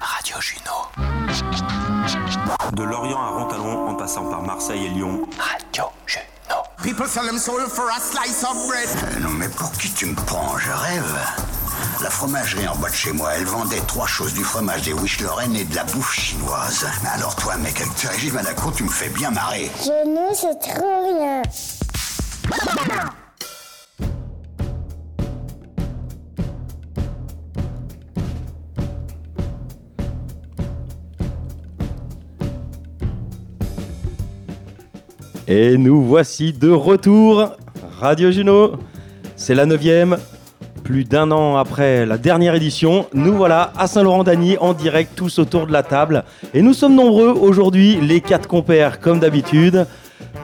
[0.00, 0.86] Radio Juno.
[2.72, 5.22] De Lorient à Rontalon, en passant par Marseille et Lyon.
[5.38, 6.24] Radio Juno.
[6.82, 8.88] People sell them soul for a slice of bread.
[8.88, 10.58] Euh, non mais pour qui tu me prends?
[10.58, 11.18] Je rêve.
[12.02, 15.20] La fromagerie en bas de chez moi, elle vendait trois choses, du fromage, des wish
[15.20, 16.86] Lorraine et de la bouffe chinoise.
[17.02, 19.70] Mais alors toi, mec, avec ce régime à la con, tu me fais bien marrer.
[19.78, 21.42] Je ne sais trop rien.
[35.46, 37.50] Et nous voici de retour.
[38.00, 38.72] Radio Juno,
[39.36, 40.16] c'est la neuvième.
[40.84, 45.66] Plus d'un an après la dernière édition, nous voilà à Saint-Laurent-d'Agny en direct tous autour
[45.66, 46.24] de la table.
[46.54, 49.86] Et nous sommes nombreux aujourd'hui, les quatre compères comme d'habitude.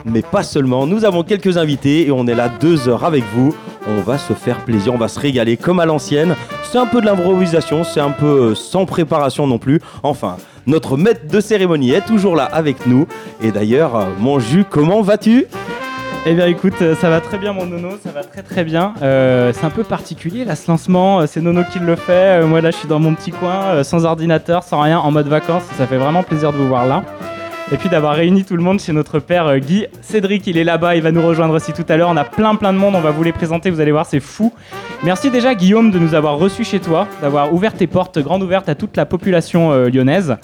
[0.05, 3.55] Mais pas seulement, nous avons quelques invités et on est là deux heures avec vous.
[3.87, 6.35] On va se faire plaisir, on va se régaler comme à l'ancienne.
[6.71, 9.81] C'est un peu de l'improvisation, c'est un peu euh, sans préparation non plus.
[10.03, 13.07] Enfin, notre maître de cérémonie est toujours là avec nous.
[13.41, 15.45] Et d'ailleurs, euh, mon jus, comment vas-tu?
[16.25, 18.93] Eh bien écoute, euh, ça va très bien mon nono, ça va très très bien.
[19.01, 22.45] Euh, c'est un peu particulier là ce lancement, c'est Nono qui le fait.
[22.45, 25.63] Moi là je suis dans mon petit coin, sans ordinateur, sans rien, en mode vacances.
[25.77, 27.03] Ça fait vraiment plaisir de vous voir là.
[27.73, 29.85] Et puis d'avoir réuni tout le monde chez notre père euh, Guy.
[30.01, 32.09] Cédric, il est là-bas, il va nous rejoindre aussi tout à l'heure.
[32.09, 34.19] On a plein plein de monde, on va vous les présenter, vous allez voir, c'est
[34.19, 34.51] fou.
[35.03, 38.67] Merci déjà Guillaume de nous avoir reçus chez toi, d'avoir ouvert tes portes grandes ouvertes
[38.67, 40.35] à toute la population euh, lyonnaise.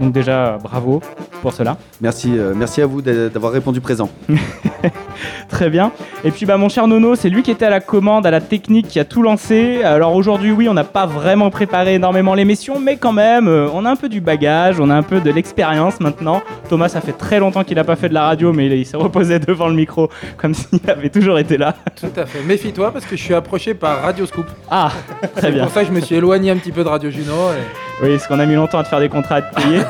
[0.00, 1.00] Donc déjà, bravo
[1.40, 1.76] pour cela.
[2.00, 4.10] Merci, euh, merci à vous d'a- d'avoir répondu présent.
[5.48, 5.92] Très bien.
[6.24, 8.40] Et puis bah mon cher Nono, c'est lui qui était à la commande, à la
[8.40, 9.82] technique, qui a tout lancé.
[9.84, 13.84] Alors aujourd'hui, oui, on n'a pas vraiment préparé énormément l'émission, mais quand même, euh, on
[13.84, 16.42] a un peu du bagage, on a un peu de l'expérience maintenant.
[16.72, 18.86] Thomas, ça fait très longtemps qu'il n'a pas fait de la radio, mais il, il
[18.86, 21.74] s'est reposé devant le micro comme s'il avait toujours été là.
[22.00, 22.40] Tout à fait.
[22.42, 24.46] Méfie-toi parce que je suis approché par Radio Scoop.
[24.70, 24.90] Ah,
[25.36, 25.64] très C'est bien.
[25.64, 27.34] pour ça que je me suis éloigné un petit peu de Radio Juno.
[27.52, 29.82] et- Oui, parce qu'on a mis longtemps à te faire des contrats à te payer.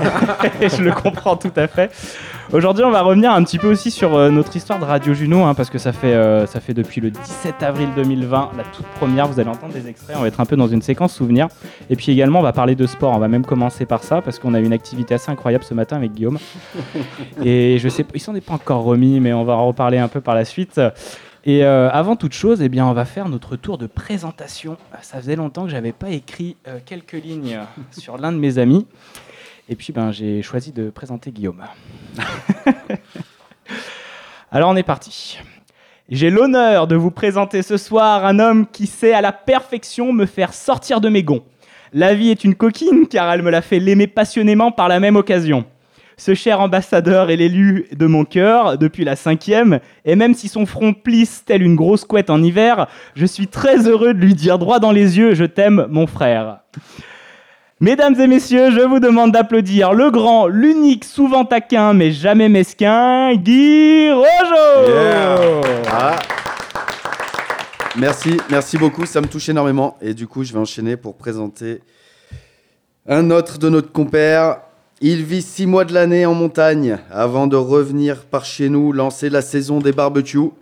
[0.60, 1.92] Et je le comprends tout à fait.
[2.52, 5.42] Aujourd'hui, on va revenir un petit peu aussi sur euh, notre histoire de Radio Juno,
[5.44, 8.84] hein, parce que ça fait, euh, ça fait depuis le 17 avril 2020, la toute
[8.98, 9.26] première.
[9.26, 10.16] Vous allez entendre des extraits.
[10.18, 11.48] On va être un peu dans une séquence souvenir.
[11.88, 13.14] Et puis également, on va parler de sport.
[13.14, 15.72] On va même commencer par ça, parce qu'on a eu une activité assez incroyable ce
[15.72, 16.38] matin avec Guillaume.
[17.42, 19.96] Et je sais, pas- il s'en est pas encore remis, mais on va en reparler
[19.96, 20.78] un peu par la suite.
[21.46, 24.76] Et euh, avant toute chose, eh bien, on va faire notre tour de présentation.
[25.00, 27.58] Ça faisait longtemps que j'avais pas écrit quelques lignes
[27.92, 28.86] sur l'un de mes amis.
[29.68, 31.62] Et puis, ben, j'ai choisi de présenter Guillaume.
[34.50, 35.38] Alors, on est parti.
[36.08, 40.26] J'ai l'honneur de vous présenter ce soir un homme qui sait à la perfection me
[40.26, 41.44] faire sortir de mes gonds.
[41.92, 45.16] La vie est une coquine car elle me l'a fait l'aimer passionnément par la même
[45.16, 45.64] occasion.
[46.16, 50.66] Ce cher ambassadeur est l'élu de mon cœur depuis la cinquième, et même si son
[50.66, 54.58] front plisse tel une grosse couette en hiver, je suis très heureux de lui dire
[54.58, 56.58] droit dans les yeux Je t'aime, mon frère.
[57.82, 63.34] Mesdames et messieurs, je vous demande d'applaudir le grand, l'unique, souvent taquin, mais jamais mesquin,
[63.34, 66.14] Guy Rojo Ah.
[67.96, 69.96] Merci, merci beaucoup, ça me touche énormément.
[70.00, 71.80] Et du coup, je vais enchaîner pour présenter
[73.08, 74.60] un autre de notre compère.
[75.00, 79.28] Il vit six mois de l'année en montagne avant de revenir par chez nous lancer
[79.28, 80.52] la saison des barbecues.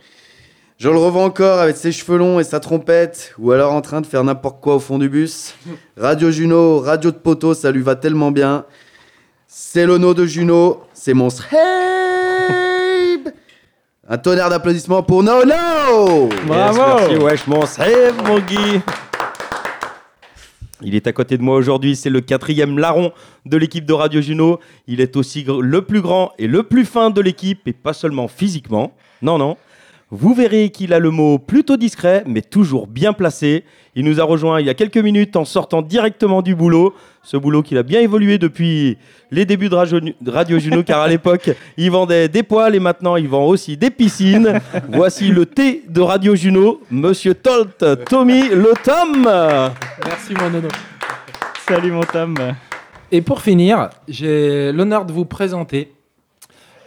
[0.80, 4.00] Je le revois encore avec ses cheveux longs et sa trompette, ou alors en train
[4.00, 5.54] de faire n'importe quoi au fond du bus.
[5.98, 8.64] Radio Juno, radio de poteau, ça lui va tellement bien.
[9.46, 11.60] C'est l'ono de Juno, c'est mon sreb.
[14.08, 18.80] Un tonnerre d'applaudissements pour Nono Bravo Yes, merci, wesh, mon save, mon Guy.
[20.80, 23.12] Il est à côté de moi aujourd'hui, c'est le quatrième larron
[23.44, 24.60] de l'équipe de Radio Juno.
[24.86, 28.28] Il est aussi le plus grand et le plus fin de l'équipe, et pas seulement
[28.28, 28.94] physiquement.
[29.20, 29.58] Non, non.
[30.12, 33.62] Vous verrez qu'il a le mot plutôt discret, mais toujours bien placé.
[33.94, 36.94] Il nous a rejoint il y a quelques minutes en sortant directement du boulot.
[37.22, 38.98] Ce boulot qu'il a bien évolué depuis
[39.31, 42.81] les débuts de Radio, de Radio Juno, car à l'époque, il vendait des poils et
[42.81, 44.60] maintenant il vend aussi des piscines.
[44.88, 49.22] Voici le thé de Radio Juno, Monsieur Tolt, Tommy le Tom.
[50.06, 50.69] Merci mon nono.
[51.69, 52.34] Salut mon Tom
[53.12, 55.92] Et pour finir, j'ai l'honneur de vous présenter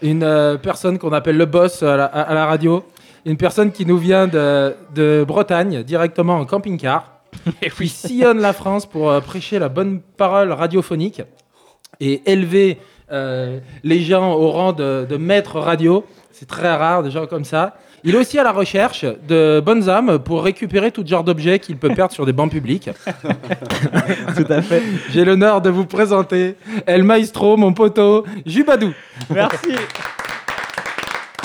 [0.01, 2.83] une euh, personne qu'on appelle le boss à la, à- à la radio.
[3.25, 7.09] Une personne qui nous vient de, de Bretagne, directement en camping-car.
[7.61, 11.21] Et puis sillonne la France pour euh, prêcher la bonne parole radiophonique
[11.99, 12.77] et élever
[13.11, 16.05] euh, les gens au rang de, de maître radio.
[16.31, 17.75] C'est très rare, des gens comme ça.
[18.05, 21.77] Il est aussi à la recherche de bonnes âmes pour récupérer tout genre d'objets qu'il
[21.77, 22.89] peut perdre sur des bancs publics.
[24.35, 24.83] Tout à fait.
[25.11, 28.91] J'ai l'honneur de vous présenter El Maestro, mon poteau, Jubadou.
[29.29, 29.69] Merci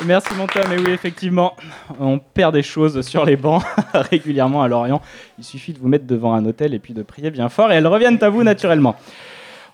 [0.06, 1.56] Merci mon Tom, et oui effectivement,
[1.98, 3.62] on perd des choses sur les bancs
[3.94, 5.02] régulièrement à Lorient.
[5.38, 7.74] Il suffit de vous mettre devant un hôtel et puis de prier bien fort et
[7.74, 8.96] elles reviennent à vous naturellement.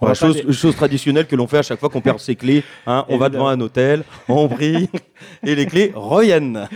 [0.01, 2.65] On Ouais, chose, traditionnelle que l'on fait à chaque fois qu'on perd ses clés.
[2.87, 3.05] hein.
[3.09, 4.89] on va devant un hôtel, on prie,
[5.47, 6.69] et les clés reviennent.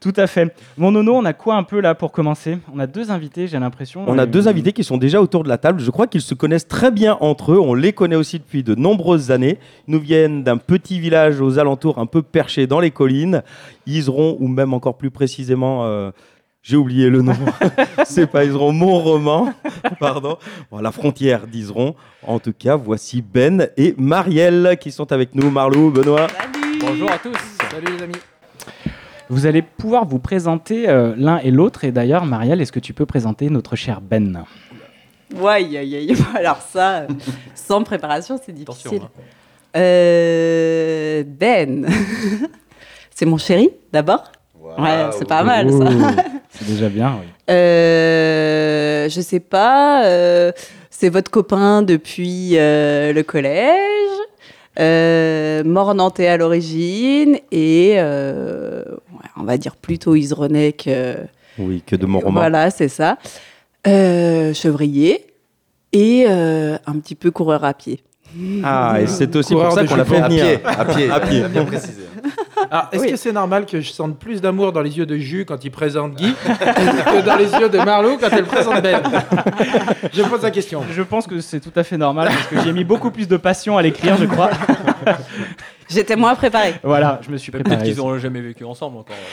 [0.00, 0.54] Tout à fait.
[0.76, 2.58] Mon nono, on a quoi un peu là pour commencer?
[2.72, 4.04] On a deux invités, j'ai l'impression.
[4.06, 5.80] On a deux invités qui sont déjà autour de la table.
[5.80, 7.58] Je crois qu'ils se connaissent très bien entre eux.
[7.58, 9.58] On les connaît aussi depuis de nombreuses années.
[9.88, 13.42] Ils nous viennent d'un petit village aux alentours, un peu perché dans les collines.
[13.86, 16.10] Iseron, ou même encore plus précisément, euh,
[16.62, 17.34] j'ai oublié le nom.
[18.04, 19.52] C'est pas Iseron, Mont-Roman.
[20.00, 20.38] Pardon.
[20.70, 21.96] Bon, la frontière d'Iseron.
[22.26, 25.50] En tout cas, voici Ben et Marielle qui sont avec nous.
[25.50, 26.28] Marlou, Benoît.
[26.80, 27.36] Bonjour à tous.
[27.70, 28.27] Salut les amis.
[29.30, 31.84] Vous allez pouvoir vous présenter euh, l'un et l'autre.
[31.84, 34.44] Et d'ailleurs, Marielle, est-ce que tu peux présenter notre cher Ben?
[35.36, 36.14] Ouais, aïe, aïe, aïe.
[36.34, 37.06] Alors ça,
[37.54, 39.00] sans préparation, c'est difficile.
[39.04, 39.22] Hein.
[39.76, 41.86] Euh, ben,
[43.14, 44.32] c'est mon chéri d'abord.
[44.78, 45.84] Ouais, c'est pas mal ça.
[45.90, 47.26] Oh, C'est déjà bien, oui.
[47.50, 50.04] Euh, je sais pas.
[50.06, 50.50] euh,
[50.90, 53.97] c'est votre copain depuis euh, le collège.
[54.80, 61.16] Euh, mort nantais à l'origine et euh, ouais, on va dire plutôt Isrenais que
[61.58, 62.40] Oui, que de mon roman.
[62.40, 63.18] Voilà, c'est ça.
[63.88, 65.26] Euh, chevrier
[65.92, 68.00] et euh, un petit peu coureur à pied.
[68.62, 70.44] Ah, et c'est aussi Coureur pour ça qu'on l'a fait À venir.
[70.44, 71.42] pied, à pied, À pied.
[71.48, 72.02] Bien précisé.
[72.70, 73.10] Alors, est-ce Oui.
[73.10, 75.70] que c'est normal que je sente plus d'amour dans les yeux de Jus quand il
[75.70, 79.00] présente Guy que dans les yeux de Marlou quand elle présente Ben?
[80.12, 80.82] Je pose la question.
[80.90, 83.36] Je pense que c'est tout à fait normal parce que j'ai mis beaucoup plus de
[83.36, 84.50] passion à l'écrire, je crois.
[85.90, 86.74] J'étais moins préparée.
[86.82, 87.88] Voilà, je me suis Peut-être préparé.
[87.88, 89.16] qu'ils n'ont jamais vécu ensemble encore.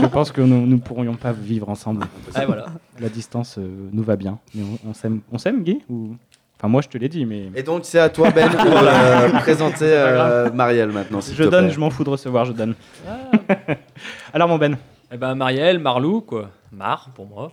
[0.00, 2.06] Je pense que nous ne pourrions pas vivre ensemble.
[2.36, 2.66] Ah, voilà.
[3.00, 4.38] La distance euh, nous va bien.
[4.54, 6.14] Mais on, on s'aime, on s'aime, Guy ou...
[6.62, 9.28] Enfin, moi, je te l'ai dit, mais Et donc, c'est à toi, Ben, pour euh,
[9.40, 11.20] présenter euh, Marielle maintenant.
[11.20, 11.74] je te donne, plaît.
[11.74, 12.76] je m'en fous de recevoir, je donne.
[14.32, 14.76] Alors, mon Ben,
[15.12, 16.50] Eh ben, Marielle, Marlou, quoi.
[16.70, 17.50] Mar, pour moi.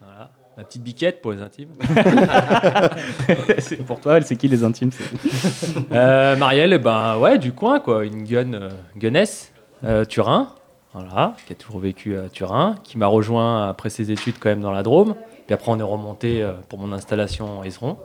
[0.00, 0.30] Voilà.
[0.56, 1.70] Ma petite biquette pour les intimes.
[3.58, 7.80] c'est pour toi, c'est qui les intimes c'est- Euh, Marielle, eh ben, ouais, du coin,
[7.80, 8.04] quoi.
[8.04, 9.52] Une gun, euh, gunesse,
[9.84, 10.48] euh, Turin.
[10.94, 14.60] Voilà, qui a toujours vécu à Turin, qui m'a rejoint après ses études quand même
[14.60, 15.14] dans la Drôme.
[15.46, 17.96] Puis après, on est remonté pour mon installation à Iseron.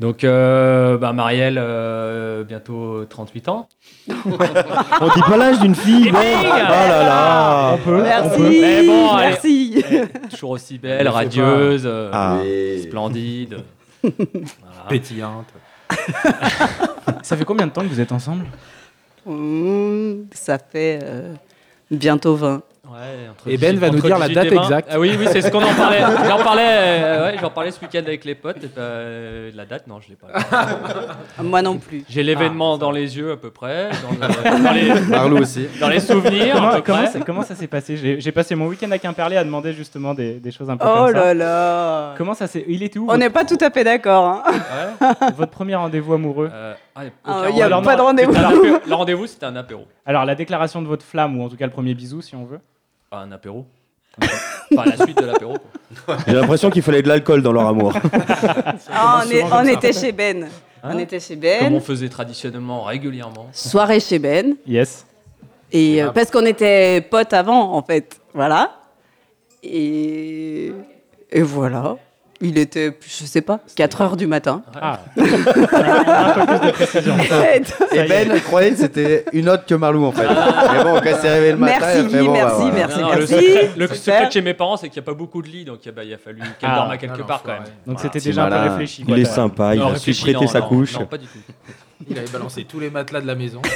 [0.00, 3.68] Donc, euh, bah, Marielle, euh, bientôt 38 ans.
[4.08, 6.10] On dit pas l'âge d'une fille.
[6.10, 6.38] Ben.
[6.40, 7.78] Oh là là.
[7.86, 8.40] Merci.
[8.62, 9.84] Mais bon, merci.
[10.30, 12.38] Toujours aussi belle, radieuse, euh, Ah.
[12.82, 13.58] Splendide.
[14.02, 14.88] Voilà.
[14.88, 15.48] Pétillante.
[17.22, 18.46] ça fait combien de temps que vous êtes ensemble?
[19.26, 21.34] Mmh, ça fait euh,
[21.90, 22.62] bientôt 20.
[22.82, 24.62] Ouais, entre Et Ben 18 va nous dire la 18 date et 20.
[24.62, 24.88] exacte.
[24.90, 26.00] Ah oui, oui, c'est ce qu'on en parlait.
[26.28, 28.64] J'en parlais, euh, ouais, j'en parlais ce week-end avec les potes.
[28.64, 30.28] Et euh, la date, non, je l'ai pas.
[31.42, 32.04] Moi non plus.
[32.08, 35.68] J'ai l'événement dans les yeux à peu près, dans, le- dans les, Marlou aussi.
[35.78, 36.56] dans les souvenirs.
[36.56, 37.06] à comment, peu comment près.
[37.12, 38.16] ça, comment ça s'est passé?
[38.18, 41.04] J'ai passé mon week-end à Quimperlé à demander justement des, des choses un peu Oh
[41.04, 41.20] comme ça.
[41.20, 42.14] là là.
[42.16, 44.24] Comment ça s'est Il était où On votre, n'est pas tout à fait d'accord.
[44.24, 44.42] hein.
[45.00, 45.06] Ouais.
[45.36, 46.50] votre premier rendez-vous amoureux?
[46.52, 48.32] Euh, ah, Ah, aucun il y a pas de rendez-vous.
[48.86, 49.86] Le rendez-vous, c'était un apéro.
[50.06, 52.44] Alors, la déclaration de votre flamme, ou en tout cas le premier bisou, si on
[52.44, 52.60] veut.
[53.12, 53.66] Un apéro.
[54.72, 55.56] Enfin, la suite de l'apéro.
[56.26, 57.92] J'ai l'impression qu'il fallait de l'alcool dans leur amour.
[58.92, 60.48] Ah, on est- comme était chez Ben.
[60.82, 61.74] Hein on était chez Comme Ben.
[61.74, 63.48] on faisait traditionnellement, régulièrement.
[63.52, 64.56] Soirée chez Ben.
[64.66, 65.06] Yes.
[65.72, 68.20] Et euh, parce qu'on était potes avant, en fait.
[68.34, 68.72] Voilà.
[69.62, 70.72] Et,
[71.30, 71.96] et voilà.
[72.42, 74.62] Il était, je sais pas, 4 heures du matin.
[74.80, 77.14] Ah, un peu plus de précision.
[77.92, 80.26] Et Ben croyait que c'était une autre que Marlou en fait.
[80.26, 82.72] Mais bon, quand il s'est réveillé le matin, Merci, Guy, bon, bah, merci, voilà.
[82.74, 82.98] merci.
[83.00, 83.34] Non, non, le merci.
[83.34, 83.96] secret, le Super.
[83.96, 85.90] secret de chez mes parents, c'est qu'il n'y a pas beaucoup de lits, donc il
[85.90, 86.76] a fallu qu'elle Ah.
[86.76, 87.62] dorme à quelque Ah, part quand même.
[87.62, 88.00] Donc, Voilà.
[88.00, 89.02] c'était c'est déjà un peu réfléchi.
[89.02, 90.94] Il quoi, est sympa, il Non, a su prêter non, sa non, couche.
[90.98, 91.38] Non, pas du tout.
[92.08, 93.60] Il avait balancé tous les matelas de la maison.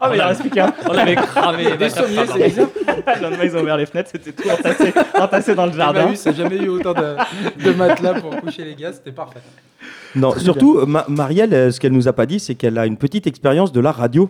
[0.00, 0.72] Oh, mais il reste plus qu'un.
[0.86, 2.66] On avait cramé les Des sommiers, c'est bizarre.
[3.16, 6.02] Le lendemain, ils ont ouvert les fenêtres, c'était tout entassé, entassé dans le jardin.
[6.02, 7.14] Emmaüs a jamais eu autant de,
[7.64, 9.40] de matelas pour coucher les gars, c'était parfait.
[10.14, 12.96] Non, surtout, Ma- Marielle, euh, ce qu'elle nous a pas dit, c'est qu'elle a une
[12.96, 14.28] petite expérience de la radio.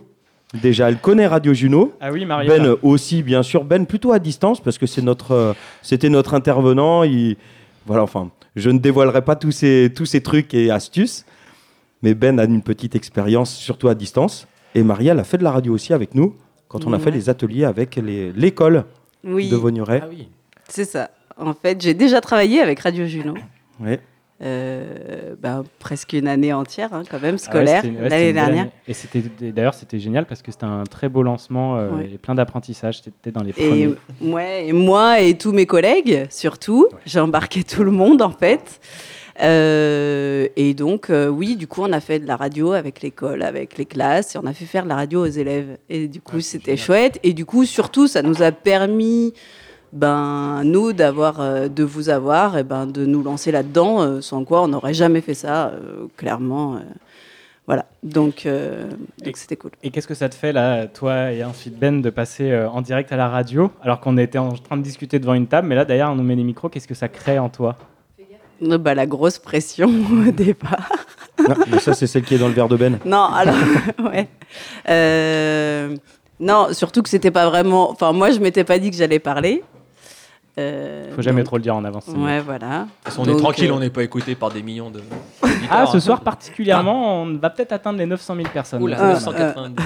[0.53, 1.93] Déjà, elle connaît Radio Juno.
[1.99, 2.61] Ah oui, Marielle.
[2.61, 3.65] Ben aussi, bien sûr.
[3.65, 7.03] Ben plutôt à distance parce que notre, euh, c'était notre intervenant.
[7.03, 7.35] Il,
[7.85, 11.25] voilà, enfin, je ne dévoilerai pas tous ces, tous ces trucs et astuces,
[12.05, 14.47] mais Ben a une petite expérience, surtout à distance.
[14.75, 16.35] Et Marielle a fait de la radio aussi avec nous
[16.67, 18.85] quand on a fait les ateliers avec l'école
[19.23, 20.01] Oui, de Vaugneray.
[20.03, 20.29] Ah oui.
[20.69, 21.09] c'est ça.
[21.37, 23.33] En fait, j'ai déjà travaillé avec Radio Juno.
[23.79, 23.99] Ouais.
[24.41, 28.61] euh, ben, presque une année entière, hein, quand même, Ah ouais, scolaire, ouais, l'année dernière.
[28.63, 28.71] année.
[28.87, 32.11] Et c'était d'ailleurs c'était génial parce que c'était un très beau lancement euh, Ouais.
[32.13, 33.01] et plein d'apprentissage.
[33.01, 33.95] C'était dans les Et, premiers.
[34.33, 38.79] ouais, et moi et tous mes collègues, surtout, j'ai embarqué tout le monde en fait.
[39.41, 43.41] Euh, et donc, euh, oui, du coup, on a fait de la radio avec l'école,
[43.43, 45.77] avec les classes, et on a fait faire de la radio aux élèves.
[45.89, 47.19] Et du coup, c'était chouette.
[47.23, 49.33] Et du coup, surtout, ça nous a permis,
[49.91, 54.45] ben, nous, d'avoir, euh, de vous avoir, et ben, de nous lancer là-dedans, euh, sans
[54.45, 56.79] quoi on n'aurait jamais fait ça, euh, clairement.
[57.67, 57.87] voilà.
[58.03, 58.47] Donc,
[59.33, 59.71] c'était cool.
[59.83, 63.11] Et qu'est-ce que ça te fait là, toi et ensuite Ben, de passer en direct
[63.11, 65.83] à la radio alors qu'on était en train de discuter devant une table, mais là
[65.83, 66.69] derrière on nous met les micros.
[66.69, 67.75] Qu'est-ce que ça crée en toi?
[68.61, 69.89] Bah, la grosse pression
[70.27, 70.89] au départ.
[71.39, 72.99] Non, mais ça, c'est celle qui est dans le verre de Ben.
[73.05, 73.55] Non, alors,
[74.11, 74.27] ouais.
[74.89, 75.95] Euh,
[76.39, 77.91] non, surtout que c'était pas vraiment.
[77.91, 79.63] Enfin, moi, je m'étais pas dit que j'allais parler.
[80.57, 82.07] Euh, Faut jamais donc- trop le dire en avance.
[82.15, 82.87] Ouais, voilà.
[83.03, 85.01] Façon, on est tranquille, euh, on n'est pas écouté par des millions de.
[85.41, 85.99] Ah, auditeurs, ce hein.
[85.99, 88.81] soir particulièrement, on va peut-être atteindre les 900 000 personnes.
[88.81, 89.83] Oula, Ah, 990.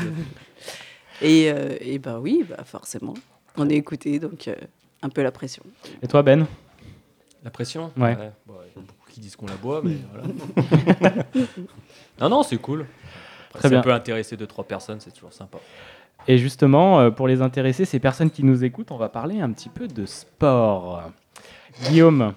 [1.22, 3.16] Et, euh, et ben oui, bah forcément.
[3.58, 4.54] On est écouté, donc euh,
[5.02, 5.64] un peu la pression.
[6.04, 6.46] Et toi Ben?
[7.44, 8.16] La pression Ouais.
[8.46, 11.24] Bon, Il y a beaucoup qui disent qu'on la boit, mais voilà.
[12.22, 12.86] non, non, c'est cool.
[13.50, 13.82] Après, Très ça bien.
[13.82, 15.58] peut intéresser deux, trois personnes, c'est toujours sympa.
[16.28, 19.52] Et justement, euh, pour les intéresser, ces personnes qui nous écoutent, on va parler un
[19.52, 21.02] petit peu de sport.
[21.86, 22.34] Guillaume,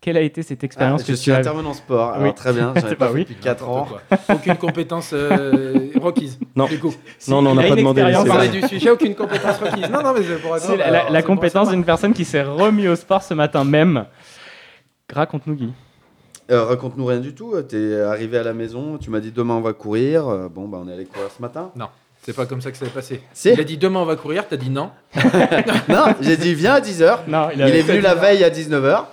[0.00, 2.12] quelle a été cette expérience Ah, que je tu suis as intervenant sport.
[2.12, 2.34] Alors, Oui.
[2.34, 3.20] très bien, j'en ai pas pas fait oui.
[3.22, 3.88] depuis 4 ans.
[4.32, 6.38] Aucune compétence euh, requise.
[6.56, 6.66] Non.
[6.66, 6.94] Du coup.
[7.26, 9.90] Non, non, on n'a pas demandé On parlait du sujet, aucune compétence requise.
[9.90, 12.86] Non, non, mais c'est pour C'est la, la- la compétence d'une personne qui s'est remis
[12.86, 14.06] au sport ce matin même.
[15.12, 15.72] Raconte-nous Guy.
[16.50, 17.54] Euh, Raconte-nous rien du tout.
[17.62, 20.28] T'es arrivé à la maison, tu m'as dit demain on va courir.
[20.28, 21.70] Euh, Bon, bah on est allé courir ce matin.
[21.76, 21.88] Non,
[22.22, 23.20] c'est pas comme ça que ça s'est passé.
[23.32, 23.50] Si.
[23.52, 24.90] Il a dit demain on va courir, t'as dit non.
[25.88, 27.18] non, j'ai dit viens à 10h.
[27.28, 29.04] Non, Il est venu la veille à 19h.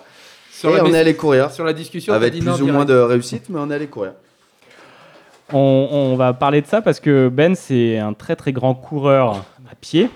[0.52, 1.52] Sur Et on est allé courir.
[1.52, 2.54] sur la discussion, Avec dit plus non.
[2.54, 2.74] ou direct.
[2.74, 4.14] moins de réussite, mais on est allé courir.
[5.54, 5.58] On,
[5.92, 9.76] on va parler de ça parce que Ben, c'est un très très grand coureur à
[9.80, 10.10] pied.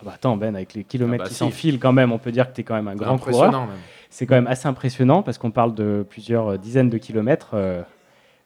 [0.00, 1.38] Ah bah attends, Ben, avec les kilomètres Ah bah qui si.
[1.40, 3.48] s'enfilent quand même, on peut dire que tu es quand même un grand coureur.
[3.48, 3.76] Impressionnant même.
[4.10, 7.50] C'est quand même assez impressionnant parce qu'on parle de plusieurs euh, dizaines de kilomètres.
[7.54, 7.82] euh,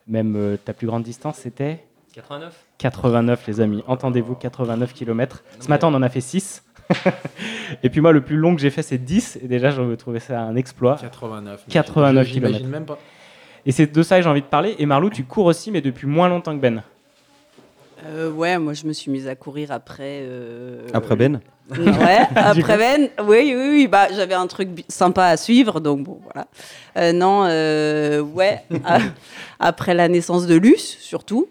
[0.06, 1.82] même euh, ta plus grande distance, c'était?
[2.12, 3.82] 89 89, les amis.
[3.86, 5.42] Entendez-vous, 89 kilomètres.
[5.58, 6.62] Ce matin, on en a fait 6.
[7.82, 9.38] et puis moi, le plus long que j'ai fait, c'est 10.
[9.42, 10.96] Et déjà, je trouvais ça un exploit.
[10.96, 11.64] 89.
[11.66, 12.70] mais 89 j'imagine kilomètres.
[12.70, 12.98] même pas.
[13.66, 14.76] Et c'est de ça que j'ai envie de parler.
[14.78, 16.82] Et Marlou, tu cours aussi, mais depuis moins longtemps que Ben.
[18.06, 20.20] Euh, ouais, moi je me suis mise à courir après.
[20.22, 25.36] euh, Après Ben Ouais, après Ben, oui, oui, oui, bah, j'avais un truc sympa à
[25.36, 26.46] suivre, donc bon, voilà.
[26.98, 27.44] Euh, non,
[28.34, 28.62] ouais,
[29.60, 31.48] après la naissance de Luce, surtout.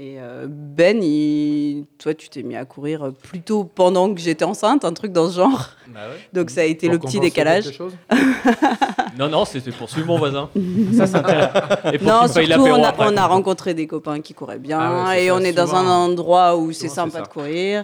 [0.00, 4.84] Et euh, Ben, il- toi, tu t'es mis à courir plutôt pendant que j'étais enceinte,
[4.84, 5.70] un truc dans ce genre.
[5.88, 6.20] Bah ouais.
[6.32, 7.64] Donc ça a été Pour le petit décalage.
[7.64, 7.94] quelque chose
[9.18, 10.50] Non, non, c'était pour suivre mon voisin.
[10.96, 11.94] Ça, c'est.
[11.94, 13.06] Et pour Non, surtout, on a, après.
[13.12, 15.74] on a rencontré des copains qui couraient bien Ah ouais, et ça, on est dans
[15.74, 17.82] un endroit où c'est sympa de courir.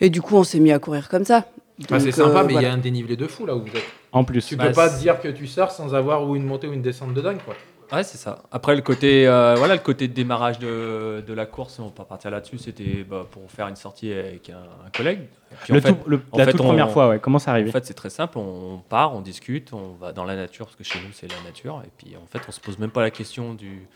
[0.00, 1.44] Et du coup, on s'est mis à courir comme ça.
[1.90, 2.68] Bah, c'est sympa, euh, mais il voilà.
[2.68, 3.84] y a un dénivelé de fou là où vous êtes.
[4.12, 4.46] En plus.
[4.46, 6.72] Tu Bah, peux pas c'est- dire que tu sors sans avoir ou une montée ou
[6.72, 7.54] une descente de dingue, quoi.
[7.92, 8.42] Ouais, c'est ça.
[8.50, 11.90] Après, le côté, euh, voilà, le côté de démarrage de, de la course, on va
[11.90, 15.20] pas partir là-dessus, c'était bah, pour faire une sortie avec un, un collègue.
[15.52, 17.18] Et puis, Le en fait, tout- le- en la fait, toute on- première fois, ouais.
[17.20, 18.38] Comment ça En arrivé fait, c'est très simple.
[18.38, 21.40] On part, on discute, on va dans la nature, parce que chez nous, c'est la
[21.44, 21.80] nature.
[21.84, 23.86] Et puis, en fait, on se pose même pas la question du.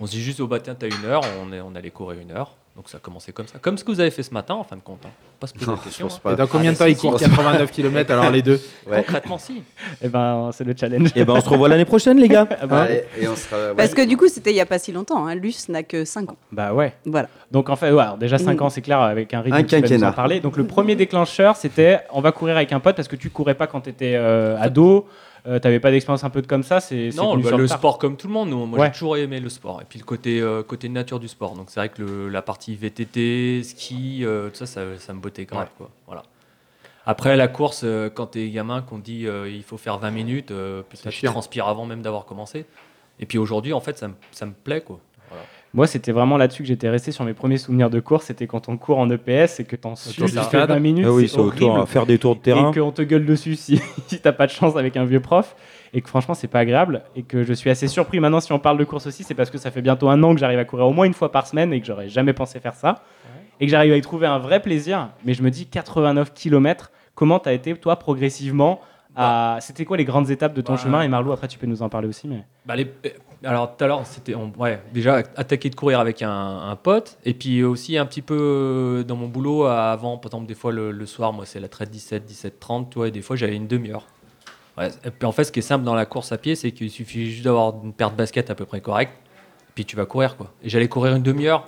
[0.00, 2.20] On se dit juste, au bah, tiens, t'as une heure, on, est, on allait courir
[2.20, 2.56] une heure.
[2.76, 3.58] Donc, ça a commencé comme ça.
[3.58, 5.00] Comme ce que vous avez fait ce matin, en fin de compte.
[5.06, 5.10] hein.
[5.40, 6.06] Pas se poser Non, la je question.
[6.08, 6.20] pense hein.
[6.22, 6.32] pas.
[6.34, 7.24] Et dans combien Ah, de temps ils courent si.
[7.24, 8.98] 89 km alors les deux Ouais.
[8.98, 9.62] Concrètement, si.
[10.02, 11.08] Eh ben, c'est le challenge.
[11.16, 12.46] Et ben, on se revoit l'année prochaine, les gars.
[12.70, 13.56] Ah Allez, et on sera.
[13.70, 13.74] ouais.
[13.76, 15.26] Parce que du coup, c'était il y a pas si longtemps.
[15.26, 15.34] Hein.
[15.34, 16.36] Luce n'a que 5 ans.
[16.52, 16.92] bah ouais.
[17.06, 17.28] Voilà.
[17.50, 18.62] Donc en fait, ouais, alors déjà 5 Mm.
[18.64, 20.12] ans, c'est clair, avec un rythme Un quinquennat.
[20.12, 20.40] parler.
[20.40, 23.54] Donc le premier déclencheur, c'était on va courir avec un pote parce que tu courais
[23.54, 25.06] pas quand tu étais ado,
[25.46, 26.80] euh, t'avais pas d'expérience un peu de comme ça.
[26.80, 28.50] C'est Non, bah, le sport comme tout le monde.
[28.50, 28.86] Nous, moi, Ouais.
[28.86, 29.80] j'ai toujours aimé le sport.
[29.82, 31.54] Et puis le côté, euh, côté nature du sport.
[31.54, 35.20] Donc c'est vrai que le- la partie VTT, ski, euh, tout ça, ça, ça me
[35.20, 35.68] bottait grave.
[35.78, 35.90] Quoi.
[36.06, 36.22] Voilà.
[37.08, 37.84] Après la course,
[38.14, 41.26] quand t'es gamin, qu'on te dit euh, il faut faire 20 minutes, euh, peut-être tu
[41.26, 42.66] transpires avant même d'avoir commencé.
[43.20, 44.80] Et puis aujourd'hui, en fait, ça me, ça me plaît.
[44.80, 44.98] Quoi.
[45.76, 48.24] Moi, c'était vraiment là-dessus que j'étais resté sur mes premiers souvenirs de course.
[48.26, 50.70] C'était quand on court en EPS et que t'en sues, stade.
[50.70, 51.04] 20 minutes.
[51.06, 52.72] Ah oui, c'est autour, à faire des tours de terrain.
[52.72, 55.54] et qu'on te gueule dessus si, si t'as pas de chance avec un vieux prof
[55.92, 58.58] et que franchement c'est pas agréable et que je suis assez surpris maintenant si on
[58.58, 60.64] parle de course aussi c'est parce que ça fait bientôt un an que j'arrive à
[60.64, 63.02] courir au moins une fois par semaine et que j'aurais jamais pensé faire ça
[63.60, 66.90] et que j'arrive à y trouver un vrai plaisir mais je me dis 89 km
[67.14, 68.80] comment t'as été toi progressivement
[69.14, 69.58] à...
[69.60, 70.80] c'était quoi les grandes étapes de ton Bah.
[70.82, 71.02] chemin?
[71.02, 73.10] Et Marlou après tu peux nous en parler aussi mais Bah, euh,
[73.44, 77.62] alors tout à l'heure, c'était ouais, déjà attaquer de courir avec un, pote, et puis
[77.62, 81.32] aussi un petit peu euh, dans mon boulot avant, par exemple des fois le, soir,
[81.32, 84.06] moi c'est la traite 17, 17, 30, tu vois, et des fois j'avais une demi-heure.
[84.78, 86.90] Et puis en fait, ce qui est simple dans la course à pied, c'est qu'il
[86.90, 89.12] suffit juste d'avoir une paire de baskets à peu près correcte,
[89.74, 90.52] puis tu vas courir quoi.
[90.62, 91.66] Et j'allais courir une demi-heure.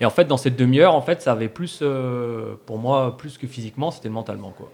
[0.00, 3.36] Et en fait, dans cette demi-heure, en fait, ça avait plus, euh, pour moi, plus
[3.38, 4.70] que physiquement, c'était mentalement quoi.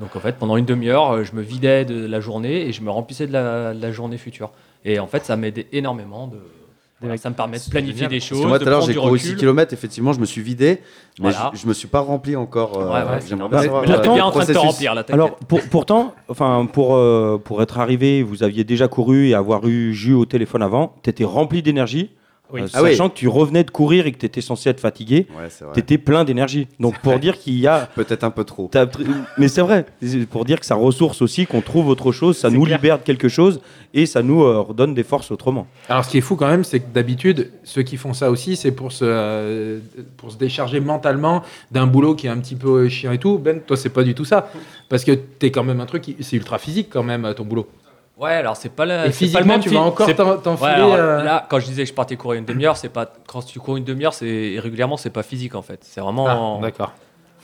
[0.00, 2.80] Donc en fait, pendant une demi-heure, euh, je me vidais de la journée et je
[2.82, 4.50] me remplissais de la, de la journée future.
[4.84, 6.38] Et en fait, ça m'aidait énormément de.
[7.02, 8.40] voilà, ça me permet de planifier des Parce choses.
[8.42, 9.28] que moi, tout à l'heure, j'ai couru recul.
[9.30, 10.78] 6 km, effectivement, je me suis vidé,
[11.20, 11.50] mais Voilà.
[11.54, 12.78] je, je me suis pas rempli encore.
[12.78, 13.58] euh, Ouais, ouais, c'est J'aimerais normal.
[13.60, 13.82] bien savoir.
[13.82, 15.04] Mais là, euh, bien en train de te remplir, là.
[15.12, 19.66] Alors pour- pourtant, enfin pour euh, pour être arrivé, vous aviez déjà couru et avoir
[19.68, 22.10] eu Jus au téléphone avant, t'étais rempli d'énergie.
[22.52, 22.62] Oui.
[22.62, 22.90] euh, Ah oui.
[22.90, 25.80] sachant que tu revenais de courir et que tu étais censé être fatigué, Ouais, tu
[25.80, 26.68] étais plein d'énergie.
[26.78, 28.70] Donc pour dire qu'il y a peut-être un peu trop.
[29.38, 29.86] Mais c'est vrai,
[30.30, 32.78] pour dire que ça ressource aussi, qu'on trouve autre chose, ça nous clair.
[32.78, 33.60] libère de quelque chose
[33.94, 35.66] et ça nous euh, redonne des forces autrement.
[35.88, 38.54] Alors, ce qui est fou quand même, c'est que d'habitude, ceux qui font ça aussi,
[38.56, 39.78] c'est pour se, euh,
[40.16, 41.42] pour se décharger mentalement
[41.72, 43.38] d'un boulot qui est un petit peu chiant et tout.
[43.38, 44.50] Ben, toi, c'est pas du tout ça.
[44.88, 47.66] Parce que t'es quand même un truc, qui- c'est ultra physique quand même, ton boulot.
[48.20, 49.04] Ouais, alors c'est pas la.
[49.04, 51.88] Et pas physiquement, le même tu vas encore t'enfiler, euh, Là, quand je disais que
[51.88, 55.08] je partais courir une demi-heure, c'est pas quand tu cours une demi-heure, c'est régulièrement, c'est
[55.10, 55.80] pas physique en fait.
[55.82, 56.58] C'est vraiment.
[56.58, 56.92] Ah, d'accord.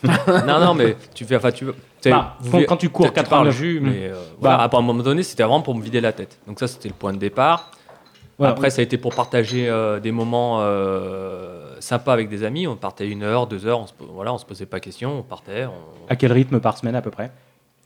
[0.05, 1.65] non, non, mais tu fais, enfin, tu
[2.05, 3.85] Bah, vous quand- tu cours tu parles 89, jus, hmm.
[3.85, 4.19] mais euh, Bah.
[4.41, 6.39] voilà, à un moment donné, c'était vraiment pour me vider la tête.
[6.47, 7.71] Donc ça, c'était le point de départ.
[8.39, 12.67] Ouais, Après, ça a été pour partager euh, des moments euh, sympas avec des amis.
[12.67, 15.23] On partait une heure, deux heures, on se, voilà, on se posait pas question, on
[15.23, 15.65] partait.
[15.65, 17.31] on- À quel rythme par semaine à peu près?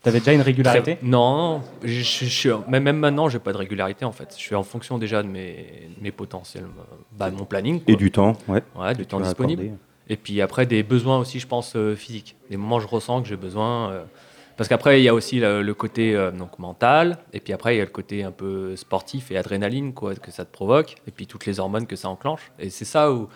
[0.02, 3.58] T'avais déjà une régularité Très- Non, je, je- je même, même maintenant, j'ai pas de
[3.58, 4.32] régularité en fait.
[4.34, 6.64] Je suis en fonction déjà de mes, mes potentiels,
[7.12, 7.80] bah, de mon planning.
[7.82, 7.92] quoi.
[7.92, 8.62] Et du temps, ouais.
[8.76, 9.62] Ouais, du temps disponible.
[9.62, 9.78] accorder.
[10.08, 12.34] Et puis après, des besoins aussi, je pense, euh, physiques.
[12.50, 13.90] Des moments où je ressens que j'ai besoin.
[13.90, 14.04] euh,
[14.56, 17.18] parce qu'après, il y a aussi le, le côté euh, donc, mental.
[17.32, 20.30] Et puis après, il y a le côté un peu sportif et adrénaline quoi, que
[20.30, 20.96] ça te provoque.
[21.06, 22.50] Et puis toutes les hormones que ça enclenche.
[22.58, 23.28] Et c'est ça où,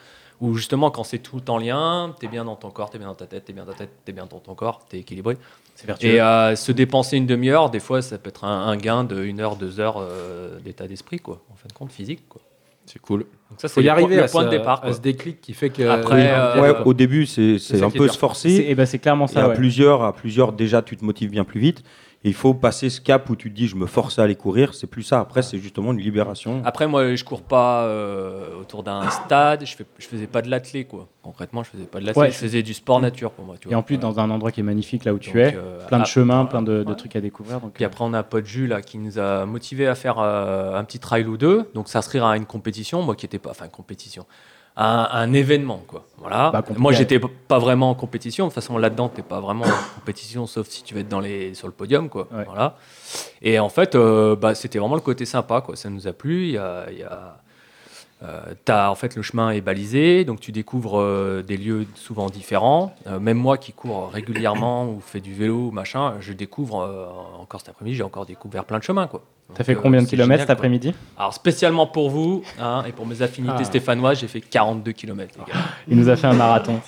[0.45, 3.15] où justement, quand c'est tout en lien, t'es bien dans ton corps, t'es bien dans
[3.15, 5.37] ta tête, t'es bien dans ta tête, t'es bien dans ton corps, t'es équilibré.
[5.75, 6.09] C'est vertueux.
[6.09, 9.23] Et euh, se dépenser une demi-heure, des fois, ça peut être un, un gain de
[9.25, 11.41] une heure, deux heures euh, d'état d'esprit, quoi.
[11.53, 12.41] En fin de compte, physique, quoi.
[12.87, 13.21] C'est cool.
[13.21, 14.79] Donc ça, Faut c'est y le, arriver point- à le point ce- de départ.
[14.79, 14.93] à quoi.
[14.93, 18.19] ce déclic qui fait que- Après, Oui, euh, Ouais, au début, c'est un peu se
[18.19, 18.51] forcer.
[18.59, 19.55] C'est- eh ben, c'est clairement ça, Et à ouais.
[19.55, 21.83] plusieurs, à plusieurs, déjà, tu te motives bien plus vite.
[22.25, 24.35] Et il faut passer ce cap où tu te dis, je me force à aller
[24.35, 24.73] courir.
[24.73, 25.21] C'est plus ça.
[25.21, 26.62] Après, c'est justement une libération.
[26.64, 29.66] Après, moi, je cours pas euh, autour d'un stade.
[29.66, 31.07] Je, fais, je faisais pas de l'athlé, quoi.
[31.23, 32.23] Concrètement, je faisais pas de l'athlé.
[32.23, 33.57] Ouais, je faisais du sport nature pour moi.
[33.61, 33.78] Tu Et vois.
[33.78, 36.04] en plus, dans un endroit qui est magnifique là où tu es, euh, plein de
[36.04, 36.97] ah, chemins, plein de, de ouais.
[36.97, 37.61] trucs à découvrir.
[37.61, 40.19] Donc, Puis après, on a un pote Jules là, qui nous a motivé à faire
[40.19, 41.71] euh, un petit trail ou deux.
[41.75, 43.50] Donc, s'inscrire à une compétition, moi qui n'étais pas.
[43.50, 44.25] Enfin, compétition.
[44.76, 46.05] Un, un événement, quoi.
[46.18, 46.51] Voilà.
[46.51, 48.46] Bah, moi, j'étais pas vraiment en compétition.
[48.46, 51.20] De toute façon, là-dedans, t'es pas vraiment en compétition, sauf si tu veux être dans
[51.20, 52.27] les, sur le podium, quoi.
[52.33, 52.44] Ouais.
[52.44, 52.77] Voilà.
[53.40, 55.77] Et en fait, euh, bah, c'était vraiment le côté sympa, quoi.
[55.77, 56.46] Ça nous a plu.
[56.46, 56.90] Il y a.
[56.90, 57.37] y a-
[58.22, 58.55] euh,
[58.88, 62.94] en fait, le chemin est balisé, donc tu découvres euh, des lieux souvent différents.
[63.07, 66.77] Euh, même moi qui cours régulièrement ou fais du vélo, machin, je découvre
[67.38, 69.22] encore cet après-midi, j'ai encore découvert plein de chemins, quoi.
[69.54, 73.07] T'as fait euh, combien de kilomètres cet après-midi Alors spécialement pour vous hein, et pour
[73.07, 73.64] mes affinités Ah.
[73.64, 75.35] stéphanoises, j'ai fait 42 km.
[75.38, 75.59] Les gars.
[75.88, 76.80] Il nous a fait un marathon.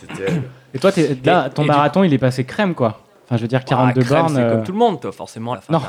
[0.74, 0.90] Et toi,
[1.24, 3.00] là, ton et du- marathon, il est passé crème, quoi.
[3.24, 4.34] Enfin, je veux dire, 42 Ah, crème, bornes.
[4.36, 5.52] C'est euh, comme tout le monde, toi, forcément.
[5.52, 5.80] À la fin, Non.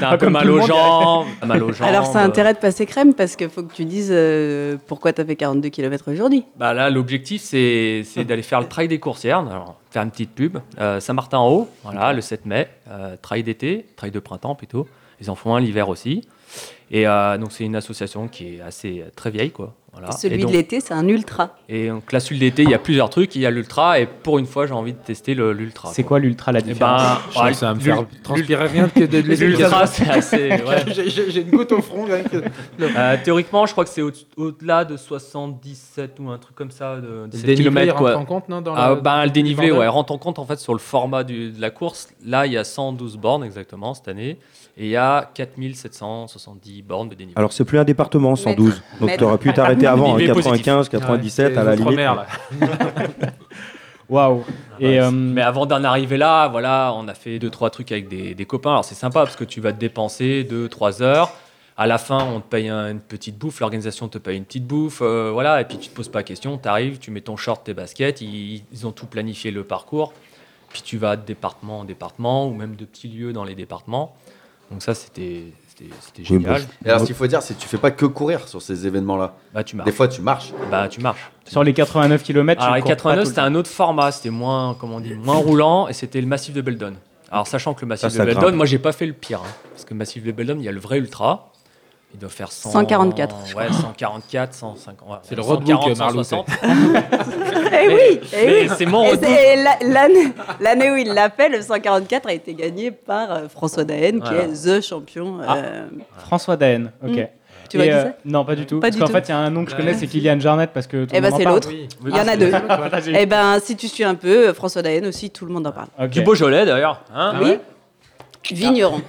[0.00, 1.26] t'as un peu mal, t'as aux jambes.
[1.40, 1.86] t'as mal aux jambes.
[1.88, 5.12] Alors, ça a intérêt de passer crème parce qu'il faut que tu dises euh, pourquoi
[5.12, 6.44] tu as fait 42 km aujourd'hui.
[6.56, 9.38] Bah là, l'objectif, c'est c'est d'aller faire le trail des coursières.
[9.40, 10.58] Alors, faire une petite pub.
[10.80, 12.68] Euh, Saint-Martin-en-Haut, voilà, le 7 mai.
[12.90, 14.88] Euh, trail d'été, trail de printemps plutôt.
[15.22, 16.22] Ils en font un l'hiver aussi.
[16.90, 19.74] Et euh, donc, c'est une association qui est assez euh, très vieille, quoi.
[19.92, 20.10] Voilà.
[20.12, 21.56] Celui Et donc- de l'été, c'est un ultra.
[21.68, 23.34] Et donc, là, celui d'été, il y a plusieurs trucs.
[23.36, 23.98] Il y a l'ultra.
[24.00, 25.90] Et pour une fois, j'ai envie de tester l'ultra.
[25.92, 28.88] C'est quoi l'ultra, la Eh différence ben, Je que ça va me faire transpirer rien
[28.88, 30.04] que de L'ultra, ça.
[30.04, 30.48] c'est assez.
[30.66, 30.84] ouais.
[31.06, 32.04] J'ai- une goutte au front.
[32.04, 32.42] rien que-
[32.80, 36.96] Euh, théoriquement, je crois que c'est au- au-delà de 77 ou un truc comme ça,
[36.96, 38.16] de, de Le 7 dénivelé, rentre Quoi.
[38.16, 40.58] en compte, non, dans Ah, le- ben, le dénivelé, ouais, rentre en compte en fait
[40.58, 42.08] sur le format du- de la course.
[42.24, 44.38] Là, il y a 112 bornes exactement cette année,
[44.76, 47.34] et il y a 4770 bornes de dénivelé.
[47.38, 48.82] Alors, c'est plus un département, 112.
[49.00, 51.00] Donc, tu aurais pu t'arrêter avant, hein, Dénivelé 95, positif.
[51.00, 52.00] 97, à la limite.
[54.08, 54.44] Waouh.
[54.80, 57.92] Et Et, euh, Mais avant d'en arriver là, voilà, on a fait deux trois trucs
[57.92, 58.70] avec des, des copains.
[58.72, 61.32] Alors c'est sympa parce que tu vas te dépenser 2-3 heures.
[61.78, 64.66] À la fin, on te paye un- une petite bouffe, l'organisation te paye une petite
[64.66, 67.22] bouffe, euh, voilà, et puis tu te poses pas la question, tu arrives, tu mets
[67.22, 70.12] ton short, tes baskets, ils, ils ont tout planifié le parcours,
[70.68, 74.14] puis tu vas de département en département, ou même de petits lieux dans les départements.
[74.72, 75.44] Donc ça, c'était
[76.22, 76.62] génial.
[76.84, 78.86] Et alors, ce qu'il faut dire, c'est que tu fais pas que courir sur ces
[78.86, 79.34] événements-là.
[79.52, 79.86] Bah, tu marches.
[79.86, 80.52] Des fois, tu marches.
[80.70, 81.30] Bah, tu marches.
[81.44, 85.00] Sur les 89 km, Alors, les 89, c'était un autre format, c'était moins, comment on
[85.00, 86.94] dit, moins roulant, et c'était le massif de Beldon.
[87.30, 89.52] Alors, sachant que le massif Ça, de Beldon, moi, j'ai pas fait le pire, hein,
[89.72, 91.51] parce que le massif de Beldon, il y a le vrai ultra,
[92.14, 93.80] il doit faire 100, 144, je Ouais, crois.
[93.80, 95.08] 144, 150.
[95.08, 96.46] ouais, C'est le 140, roadbook, Marlou, 160.
[97.74, 98.70] Eh oui, eh mais oui.
[98.76, 99.56] c'est mon Et
[100.60, 104.34] l'année- où il l'a fait, le 144 a été gagné par euh, François Daen, qui
[104.34, 104.48] est
[104.78, 105.38] the champion.
[105.40, 105.86] euh,
[106.26, 107.10] François Daen, ok.
[107.10, 107.26] Mm.
[107.70, 108.76] Tu Et, vois qui euh, c'est Non, pas du tout.
[108.80, 109.12] Pas parce du qu'en tout.
[109.14, 111.10] fait, il y a un nom que je connais, c'est Kylian Jarnet, parce que tout
[111.14, 111.54] Eh le ben, monde en c'est parle.
[111.56, 111.70] l'autre.
[111.72, 112.52] Il y en a deux.
[113.18, 115.72] Eh ben, si tu suis un peu, euh, François Daen aussi, tout le monde en
[115.72, 115.88] parle.
[115.98, 116.10] Ok.
[116.10, 117.00] Du Beaujolais d'ailleurs.
[117.14, 117.58] hein, oui.
[118.50, 119.00] Vigneron.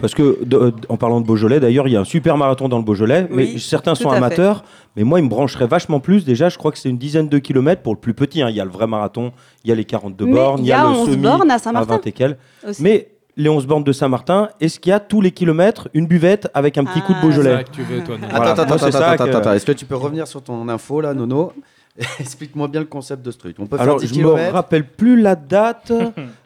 [0.00, 2.68] Parce que, de- de- en parlant de Beaujolais, d'ailleurs, il y a un super marathon
[2.68, 3.26] dans le Beaujolais.
[3.30, 4.18] Oui, mais certains tout sont à fait.
[4.18, 4.64] amateurs.
[4.96, 6.24] Mais moi, il me brancherait vachement plus.
[6.24, 8.42] Déjà, je crois que c'est une dizaine de kilomètres pour le plus petit.
[8.42, 8.50] hein.
[8.50, 9.32] Il y a le vrai marathon,
[9.64, 11.58] il y a les 42 Mais bornes, il y a le 11 semi bornes à
[11.58, 12.38] Saint-Martin 20 et quelques.
[12.68, 12.82] aussi.
[12.82, 16.48] Mais les 11 bornes de Saint-Martin, est-ce qu'il y a tous les kilomètres une buvette
[16.52, 18.26] avec un petit coup de Ah, C'est Beaujolais ça que tu veux, toi, Nono.
[18.36, 19.52] Voilà, attends, moi, attends, c'est ça attends, que- attends, attends.
[19.54, 21.52] Est-ce que tu peux revenir sur ton info là, Nono?
[22.20, 23.56] Explique-moi bien le concept de ce truc.
[23.58, 25.90] On peut Alors, faire 10 je me km rappelle plus la date.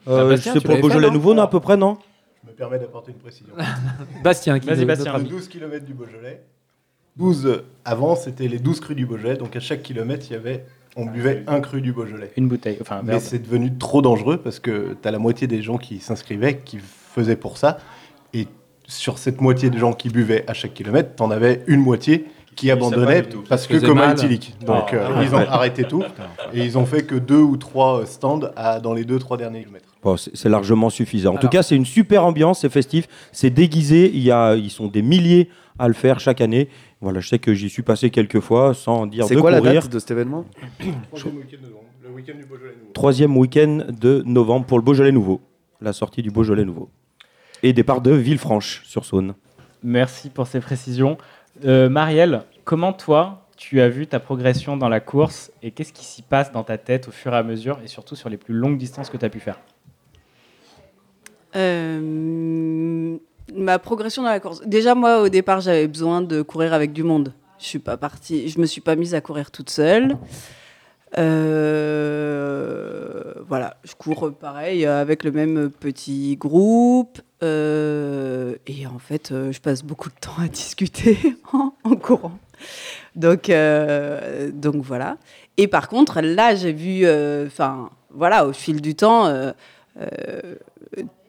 [0.08, 1.98] Euh, c'est tu pour le l'avais fait, Beaujolais non nouveau, non, à peu près, non?
[2.56, 3.54] Permets d'apporter une précision.
[4.24, 5.12] Bastien, qui Vas-y, est Bastien.
[5.12, 5.38] notre De ami.
[5.38, 6.42] 12 km du Beaujolais.
[7.16, 9.36] 12 avant, c'était les 12 crus du Beaujolais.
[9.36, 10.64] Donc à chaque kilomètre, il y avait,
[10.96, 12.30] on buvait un cru du Beaujolais.
[12.36, 15.46] Une bouteille, enfin un Mais c'est devenu trop dangereux parce que tu as la moitié
[15.46, 17.78] des gens qui s'inscrivaient, qui faisaient pour ça.
[18.34, 18.46] Et
[18.86, 22.26] sur cette moitié de gens qui buvaient à chaque kilomètre, tu en avais une moitié
[22.54, 22.70] qui
[23.28, 23.44] tout.
[23.48, 24.12] parce que mal.
[24.12, 24.56] éthylique.
[24.64, 25.46] Donc Ah, euh, ah, ils ont ouais.
[25.46, 26.02] arrêté tout.
[26.54, 29.36] Et ils ont fait que deux ou trois euh, stands à- dans les deux, trois
[29.36, 29.94] derniers kilomètres.
[30.06, 31.34] Bon, c'est c'est largement suffisant.
[31.34, 34.08] En tout cas, c'est une super ambiance, c'est festif, c'est déguisé.
[34.14, 35.48] Il y a, ils sont des milliers
[35.80, 36.68] à le faire chaque année.
[37.00, 39.58] Voilà, je sais que j'y suis passé quelques fois sans dire C'est de quoi la
[39.58, 39.82] courir.
[39.82, 40.44] date de cet événement
[41.10, 42.92] Troisième week-end de novembre, le week-end du Beaujolais nouveau.
[42.92, 45.40] Troisième week-end de novembre pour le Beaujolais Nouveau.
[45.80, 46.88] La sortie du Beaujolais Nouveau.
[47.64, 49.34] Et départ de Villefranche-sur-Saône.
[49.82, 51.18] Merci pour ces précisions.
[51.64, 56.04] Euh, Marielle, comment toi, tu as vu ta progression dans la course et qu'est-ce qui
[56.04, 58.54] s'y passe dans ta tête au fur et à mesure et surtout sur les plus
[58.54, 59.58] longues distances que tu as pu faire?
[61.56, 63.16] Euh,
[63.54, 64.60] ma progression dans la course.
[64.66, 67.32] Déjà, moi, au départ, j'avais besoin de courir avec du monde.
[67.58, 68.48] Je suis pas partie.
[68.48, 70.18] Je me suis pas mise à courir toute seule.
[71.18, 71.62] Euh,
[73.48, 77.20] voilà, je cours pareil euh, avec le même petit groupe.
[77.42, 81.16] et en fait, je passe beaucoup de temps à discuter
[81.52, 82.38] en, courant.
[83.14, 83.50] Donc,
[84.52, 85.16] donc voilà.
[85.56, 87.06] Et par contre, là, j'ai vu,
[87.46, 89.52] enfin, voilà, au fil du temps,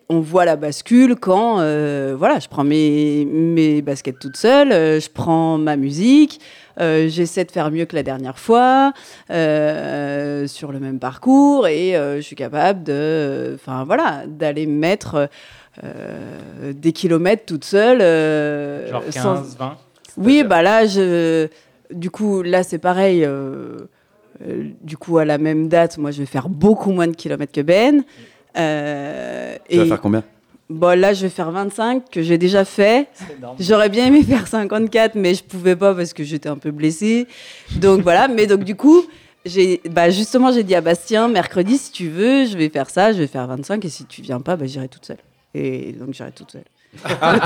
[0.10, 5.00] on voit la bascule quand, euh, voilà, je prends mes, mes baskets toute seule, euh,
[5.00, 6.40] je prends ma musique,
[6.80, 8.94] euh, j'essaie de faire mieux que la dernière fois
[9.28, 9.36] sur
[10.72, 15.30] le même parcours et je suis capable de, enfin voilà, d'aller mettre
[16.64, 18.00] des kilomètres toute seule.
[18.90, 19.78] Genre sans- 15, 20
[20.20, 21.48] oui, bah là, je...
[21.92, 23.28] du coup, là, c'est pareil.
[24.82, 27.62] du coup, à la même date, moi, je vais faire beaucoup moins de kilomètres que
[27.62, 28.04] Ben.
[28.58, 30.24] Euh, Tu vas faire combien?
[30.70, 33.08] Bon, là, je vais faire 25 que j'ai déjà fait.
[33.60, 37.28] J'aurais bien aimé faire 54, mais je pouvais pas parce que j'étais un peu blessée.
[37.78, 38.28] Donc voilà.
[38.28, 39.02] Mais donc du coup,
[39.46, 43.14] j'ai, bah justement, j'ai dit à Bastien, mercredi, si tu veux, je vais faire ça,
[43.14, 45.20] je vais faire 25, et si tu viens pas, bah, j'irai toute seule.
[45.54, 46.66] Et donc j'irai toute seule.
[47.06, 47.38] Non,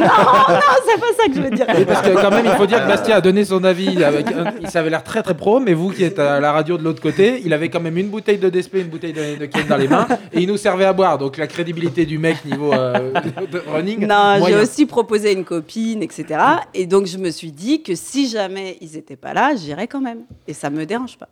[0.00, 1.66] non, c'est pas ça que je veux dire.
[1.86, 4.02] Parce que quand même, il faut dire que Bastien a donné son avis.
[4.04, 6.76] Avec un- il s'avait l'air très très pro, mais vous qui êtes à la radio
[6.78, 9.46] de l'autre côté, il avait quand même une bouteille de DSP, une bouteille de, de
[9.46, 11.18] Ken dans les mains, et il nous servait à boire.
[11.18, 13.12] Donc la crédibilité du mec niveau euh,
[13.52, 14.06] de running.
[14.06, 16.24] Non, j'ai aussi proposé à une copine, etc.
[16.74, 20.00] Et donc, je me suis dit que si jamais ils n'étaient pas là, j'irais quand
[20.00, 20.20] même.
[20.46, 21.28] Et ça me dérange pas.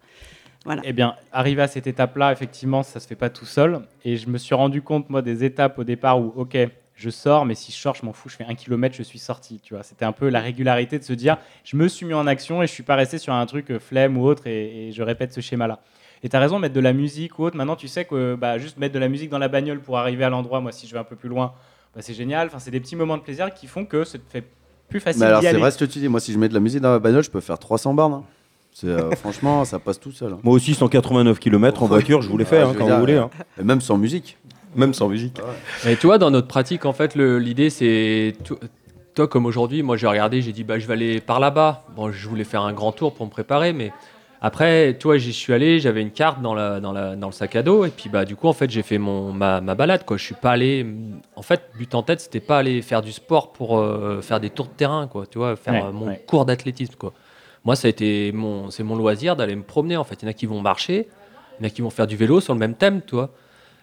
[0.64, 0.82] Voilà.
[0.84, 3.80] Eh bien, arrivé à cette étape-là, effectivement, ça se fait pas tout seul.
[4.04, 6.56] Et je me suis rendu compte, moi, des étapes au départ où, ok,
[6.98, 9.18] je sors, mais si je sors, je m'en fous, je fais un kilomètre, je suis
[9.20, 9.60] sorti.
[9.62, 12.26] Tu vois, c'était un peu la régularité de se dire, je me suis mis en
[12.26, 14.92] action et je suis pas resté sur un truc euh, flemme ou autre et, et
[14.92, 15.80] je répète ce schéma-là.
[16.24, 17.56] Et tu as raison, mettre de la musique ou autre.
[17.56, 20.24] Maintenant, tu sais que bah, juste mettre de la musique dans la bagnole pour arriver
[20.24, 21.52] à l'endroit, moi, si je vais un peu plus loin,
[21.94, 22.48] bah, c'est génial.
[22.48, 24.42] Enfin, c'est des petits moments de plaisir qui font que ça te fait
[24.88, 26.08] plus facile Mais alors, c'est vrai ce que tu dis.
[26.08, 28.14] Moi, si je mets de la musique dans ma bagnole, je peux faire 300 bornes.
[28.14, 28.24] hein.
[28.84, 30.32] Euh, franchement, ça passe tout seul.
[30.32, 30.38] hein.
[30.42, 33.16] Moi aussi, 189 km en voiture, je vous l'ai fait hein, quand dire, vous voulez.
[33.16, 33.30] hein.
[33.60, 34.38] Et même sans musique.
[34.76, 35.40] Même sans musique.
[35.84, 38.34] Mais tu vois, dans notre pratique, en fait, l'idée, c'est.
[38.44, 38.58] to-
[39.14, 41.84] Toi, comme aujourd'hui, moi, j'ai regardé, j'ai dit, bah, je vais aller par là-bas.
[41.96, 43.92] Bon, je voulais faire un grand tour pour me préparer, mais
[44.40, 47.56] après, toi, j'y suis allé, j'avais une carte dans, la, dans, la, dans le sac
[47.56, 50.04] à dos, et puis, bah, du coup, en fait, j'ai fait mon, ma, ma balade,
[50.04, 50.16] quoi.
[50.16, 50.86] Je suis pas allé.
[51.34, 54.50] En fait, but en tête, c'était pas aller faire du sport pour euh, faire des
[54.50, 55.24] tours de terrain, quoi.
[55.26, 56.22] Tu vois, faire Ouais, euh, mon ouais.
[56.26, 57.12] cours d'athlétisme, quoi.
[57.64, 60.22] Moi, ça a été mon, c'est mon loisir d'aller me promener, en fait.
[60.22, 61.08] Il y en a qui vont marcher,
[61.58, 63.30] il y en a qui vont faire du vélo sur le même thème, tu vois.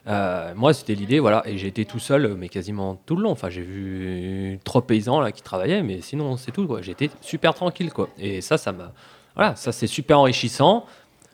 [0.08, 3.32] Euh, moi, c'était l'idée, voilà, et j'ai été tout seul, mais quasiment tout le long.
[3.32, 6.68] Enfin, j'ai vu trois paysans là qui travaillaient, mais sinon, c'est tout.
[6.82, 8.10] J'étais super tranquille, quoi.
[8.20, 8.92] Et ça, ça m'a,
[9.36, 10.86] voilà, ça c'est super enrichissant.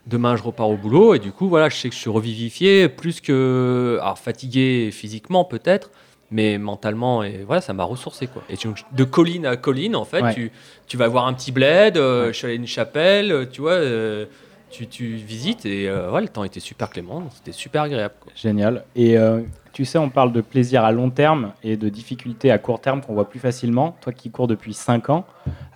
[0.08, 2.90] Demain, je repars au boulot, et du coup, voilà, je sais que je suis revivifié,
[2.90, 5.92] plus que, alors fatigué physiquement peut-être,
[6.32, 8.42] mais mentalement, et voilà, ça m'a ressourcé quoi.
[8.50, 8.56] Et
[8.94, 10.34] de colline à colline, en fait, Ouais.
[10.34, 10.52] tu,
[10.88, 13.62] tu vas voir un petit bled, euh, je suis allé à une chapelle, euh, tu
[13.62, 14.26] vois, euh,
[14.72, 18.16] tu, tu visites et euh, ouais, le temps était super clément, c'était super agréable.
[18.20, 18.32] quoi.
[18.36, 18.84] Génial.
[18.96, 19.42] Et euh,
[19.74, 23.02] tu sais, on parle de plaisir à long terme et de difficultés à court terme
[23.02, 23.96] qu'on voit plus facilement.
[24.02, 25.26] Toi qui cours depuis 5 ans,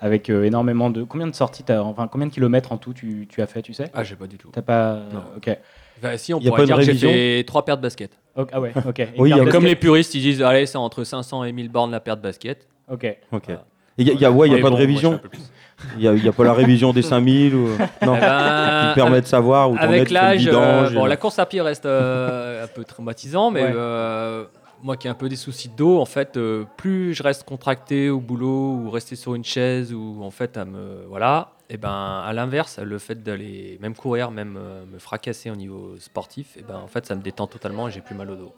[0.02, 1.04] avec euh, énormément de.
[1.04, 3.74] Combien de sorties t'as- Enfin, combien de kilomètres en tout tu, tu as fait, tu
[3.74, 3.90] sais?
[3.94, 4.50] Ah, j'ai pas du tout.
[4.52, 5.00] T'as pas.
[5.14, 5.24] Non.
[5.38, 5.58] Ok.
[6.02, 7.12] Bah, si, on Y a pourrait pas de dire que j'ai révision?
[7.12, 8.12] fait trois paires de basket.
[8.36, 9.00] Ok, Ah ouais, ok.
[9.00, 11.04] Et Oui, il y a- carte Comme basket les puristes, ils disent, allez, c'est entre
[11.06, 12.68] 500 et 1000 bornes la paire de basket.
[12.92, 13.16] Ok.
[13.32, 13.46] Ok.
[13.98, 15.16] Il y a, y a- ouais, y a Mais pas bon, de moi, révision je
[15.18, 15.40] suis un peu plus.
[15.98, 17.68] Il y a, y a pas la révision des 5000 ou...
[18.06, 21.40] Non, Eh ben, qui permet de savoir où Avec l'âge, euh, bon, et- la course
[21.40, 23.72] à pied reste euh, un peu traumatisant, mais Ouais.
[23.76, 24.46] euh,
[24.84, 27.44] moi qui ai un peu des soucis de dos, en fait, euh, plus je reste
[27.44, 31.78] contracté au boulot ou rester sur une chaise ou en fait à me voilà, et
[31.78, 36.58] ben à l'inverse, le fait d'aller même courir, même euh, me fracasser au niveau sportif,
[36.58, 38.54] et ben en fait ça me détend totalement et j'ai plus mal au dos.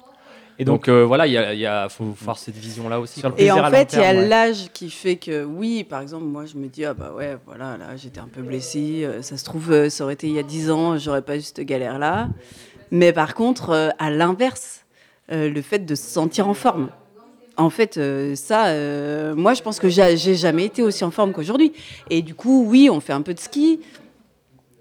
[0.59, 2.89] Et donc, donc, euh, voilà, il y a, il y a- faut voir cette vision
[2.89, 3.19] là aussi.
[3.19, 3.39] Sur le.
[3.39, 4.27] Et en fait, il y a ouais.
[4.27, 7.77] l'âge qui fait que, oui, par exemple, moi, je me dis, ah bah ouais, voilà,
[7.77, 9.03] là, j'étais un peu blessée.
[9.03, 11.37] euh, ça se trouve, euh, ça aurait été il y a 10 ans, j'aurais pas
[11.37, 12.29] eu cette galère-là.
[12.89, 14.85] Mais par contre, euh, à l'inverse,
[15.31, 16.89] euh, le fait de se sentir en forme.
[17.57, 21.33] En fait, euh, ça, euh, moi, je pense que j'ai jamais été aussi en forme
[21.33, 21.73] qu'aujourd'hui.
[22.09, 23.79] Et du coup, oui, on fait un peu de ski.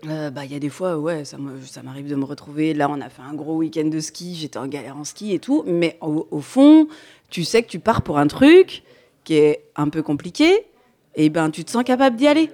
[0.08, 2.74] Euh, bah, il y a des fois, ouais, ça me- ça m'arrive de me retrouver.
[2.74, 5.38] Là, on a fait un gros week-end de ski, j'étais en galère en ski et
[5.38, 5.64] tout.
[5.66, 6.86] Mais au, au fond,
[7.30, 8.82] tu sais que tu pars pour un truc
[9.24, 10.66] qui est un peu compliqué,
[11.16, 12.50] et ben tu te sens capable d'y aller.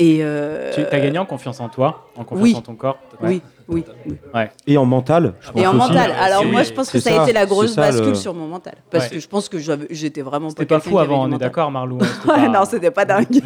[0.00, 2.54] Et euh, tu as gagné en confiance en toi, en confiance oui.
[2.54, 4.14] en ton corps oui, oui, oui.
[4.32, 4.48] Ouais.
[4.68, 5.78] Et en mental, je pense Et en aussi.
[5.88, 6.12] mental.
[6.20, 8.46] Alors moi, je pense que ça, a été la grosse ça, bascule le- sur mon
[8.46, 9.16] mental, parce Ouais.
[9.16, 9.58] que je pense que
[9.90, 12.92] j'étais vraiment C'était pas fou avant, on est d'accord, Marlou hein, Ouais, pas- non, c'était
[12.92, 13.26] pas dingue.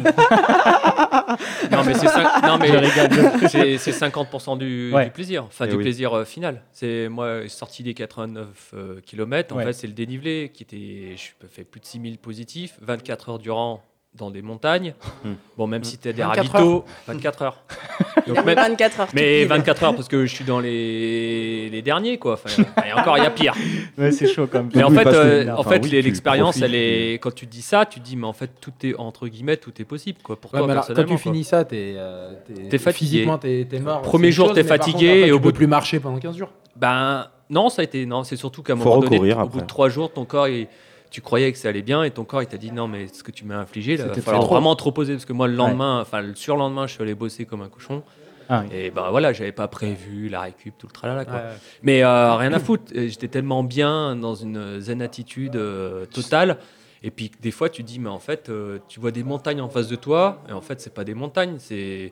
[1.83, 3.49] Non, mais c'est cinq- non, mais Je rigole.
[3.49, 5.05] c'est- c'est 50% du, Ouais.
[5.05, 5.83] du plaisir, enfin Eh du oui.
[5.83, 6.61] plaisir euh, final.
[6.71, 8.73] C'est moi sorti des 89
[9.05, 9.65] km, en Ouais.
[9.65, 13.83] fait c'est le dénivelé qui était, je fait plus de 6000 positifs, 24 heures durant
[14.15, 14.93] dans des montagnes.
[15.25, 15.33] Hmm.
[15.57, 17.57] Bon, même si tu as des 24 ravitaux, 24 heures.
[18.27, 19.07] Donc, même- 24 heures.
[19.13, 19.47] mais pile.
[19.47, 22.33] 24 heures parce que je suis dans les, les derniers quoi.
[22.33, 23.53] Enfin, et encore il y a pire.
[23.97, 27.13] Ouais, c'est chaud comme Mais en fait, euh, en enfin, fait, oui, l'expérience, elle est.
[27.15, 29.73] Quand tu dis ça, tu te dis, mais en fait, tout est entre guillemets, tout
[29.79, 30.35] est possible, quoi.
[30.39, 31.17] Pour Ouais, toi, alors, quand tu quoi.
[31.17, 32.33] finis ça, t'es euh,
[32.69, 33.09] T'es fatigué.
[33.09, 34.01] Physiquement, t'es t'es mort.
[34.01, 36.37] Premier jour, t'es fatigué, contre, après, et au tu bout de- plus marcher pendant 15
[36.37, 36.49] jours.
[36.75, 38.23] Ben non, ça a été non.
[38.23, 39.65] C'est surtout qu'à un moment donné, au bout de après.
[39.67, 40.67] trois jours, ton corps, il-
[41.13, 43.21] tu croyais que ça allait bien et ton corps, il t'a dit non, mais ce
[43.21, 44.55] que tu m'as infligé, là, il va falloir trop.
[44.55, 47.45] vraiment te reposer parce que moi, le lendemain, enfin le surlendemain, je suis allé bosser
[47.45, 48.01] comme un cochon.
[48.49, 48.75] Ah, oui.
[48.75, 51.35] Et ben voilà, j'avais pas prévu la récup, tout le tralala quoi.
[51.35, 51.41] Ouais.
[51.83, 52.91] Mais euh, rien à foutre.
[52.95, 56.57] J'étais tellement bien dans une zen attitude euh, totale.
[57.03, 59.69] Et puis des fois, tu dis, mais en fait, euh, tu vois des montagnes en
[59.69, 62.11] face de toi, et en fait, c'est pas des montagnes, c'est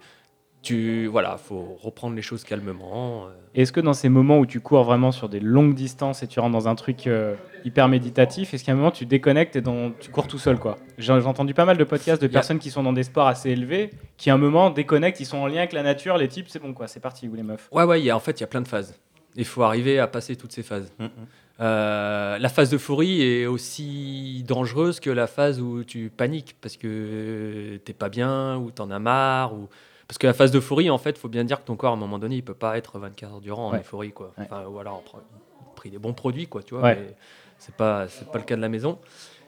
[0.61, 3.25] tu voilà, faut reprendre les choses calmement.
[3.25, 3.29] euh.
[3.55, 6.39] Est-ce que dans ces moments où tu cours vraiment sur des longues distances et tu
[6.39, 9.91] rentres dans un truc euh, hyper méditatif, est-ce qu'à un moment tu déconnectes et dans-
[9.91, 10.77] tu cours tout seul quoi?
[10.97, 13.89] J'ai entendu pas mal de podcasts de personnes qui sont dans des sports assez élevés,
[14.17, 16.59] qui à un moment déconnectent, ils sont en lien avec la nature, les types, c'est
[16.61, 17.67] bon quoi, c'est parti ou les meufs.
[17.71, 18.95] Ouais, ouais, il y a, en fait, il y a plein de phases.
[19.35, 20.91] Il faut arriver à passer toutes ces phases.
[20.99, 21.09] Mhm.
[21.59, 27.77] Euh, la phase d'euphorie est aussi dangereuse que la phase où tu paniques parce que
[27.85, 29.53] t'es pas bien ou t'en as marre.
[29.53, 29.67] Ou...
[30.11, 31.97] Parce que la phase d'euphorie, en fait, faut bien dire que ton corps, à un
[31.97, 33.79] moment donné, il peut pas être 24 heures durant en Ouais.
[33.79, 34.11] euphorie.
[34.11, 34.33] Quoi.
[34.37, 35.19] Enfin, ou alors, on
[35.73, 36.83] pris des bons produits, quoi, tu vois.
[36.95, 37.15] Mais
[37.57, 38.99] c'est pas, c'est pas le cas de la maison.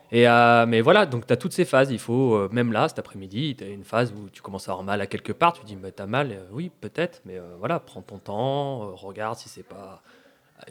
[0.10, 1.92] Et euh, mais voilà, donc tu as toutes ces phases.
[1.92, 4.72] Il faut, euh, même là, cet après-midi, tu as une phase où tu commences à
[4.72, 5.52] avoir mal à quelque part.
[5.52, 8.96] Tu te dis, mais t'as mal, Euh, oui, peut-être, mais euh, voilà, prends ton temps,
[8.96, 10.02] regarde si c'est pas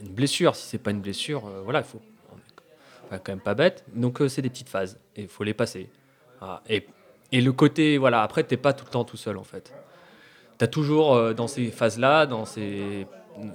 [0.01, 0.57] une blessure.
[0.57, 2.01] Si c'est pas une blessure, voilà, il faut.
[3.05, 3.85] Enfin, quand même pas bête.
[3.95, 5.91] Donc, c'est des petites phases et il faut les passer.
[6.41, 6.63] Voilà.
[6.67, 6.87] Et,
[7.33, 9.73] et le côté, voilà, après, t'es pas tout le temps tout seul en fait.
[10.59, 13.07] Tu as toujours euh, dans ces phases-là, dans ces...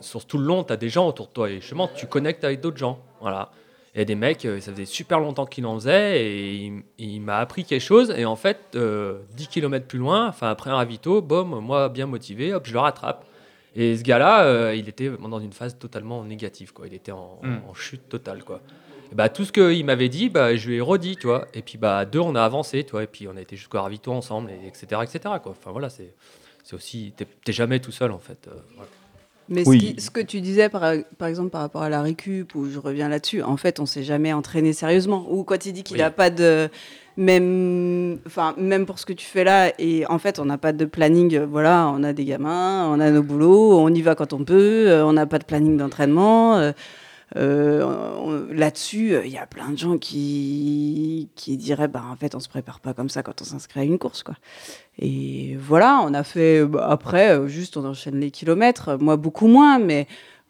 [0.01, 2.43] sur tout le long, tu as des gens autour de toi et justement, tu connectes
[2.43, 2.99] avec d'autres gens.
[3.21, 3.51] Voilà.
[3.95, 6.83] Il y a des mecs, euh, ça faisait super longtemps qu'il en faisait et il,
[6.99, 8.13] il m'a appris quelque chose.
[8.15, 12.05] Et en fait, euh, 10 km plus loin, enfin après un ravito, boum, moi bien
[12.05, 13.25] motivé, hop, je le rattrape.
[13.75, 16.87] Et ce gars-là, euh, il était dans une phase totalement négative, quoi.
[16.87, 17.57] Il était en, Mm.
[17.69, 18.59] en chute totale, quoi.
[19.11, 21.47] Et bah, tout ce qu'il m'avait dit, bah, je lui ai redit, tu vois.
[21.53, 23.03] Et puis, bah, à deux, on a avancé, tu vois.
[23.03, 25.51] Et puis, on a été jusqu'au ravito ensemble, et etc., etc., quoi.
[25.51, 26.13] Enfin, voilà, c'est,
[26.63, 27.13] c'est aussi...
[27.15, 28.47] T'es, jamais tout seul, en fait.
[28.47, 28.89] euh, voilà.
[29.49, 29.79] Mais Oui.
[29.79, 30.81] ce, qui- ce que tu disais, par,
[31.17, 34.03] par exemple, par rapport à la récup, où je reviens là-dessus, en fait, on s'est
[34.03, 35.25] jamais entraîné sérieusement.
[35.29, 36.01] Ou quand il dit qu'il Oui.
[36.01, 36.69] n'a pas de.
[37.37, 40.71] Même, enfin, même pour ce que tu fais là, et en fait, on n'a pas
[40.71, 41.35] de planning.
[41.35, 44.43] euh, Voilà, on a des gamins, on a nos boulots, on y va quand on
[44.43, 46.57] peut, euh, on n'a pas de planning d'entraînement.
[46.57, 46.71] euh,
[47.35, 52.35] euh, Là-dessus, euh, il y a plein de gens qui, qui diraient bah, en fait,
[52.35, 54.23] on se prépare pas comme ça quand on s'inscrit à une course.
[54.23, 54.35] Quoi.
[54.99, 56.65] Et voilà, on a fait.
[56.65, 58.97] bah, après, euh, juste, on enchaîne les kilomètres.
[58.99, 60.07] Moi, beaucoup moins, mais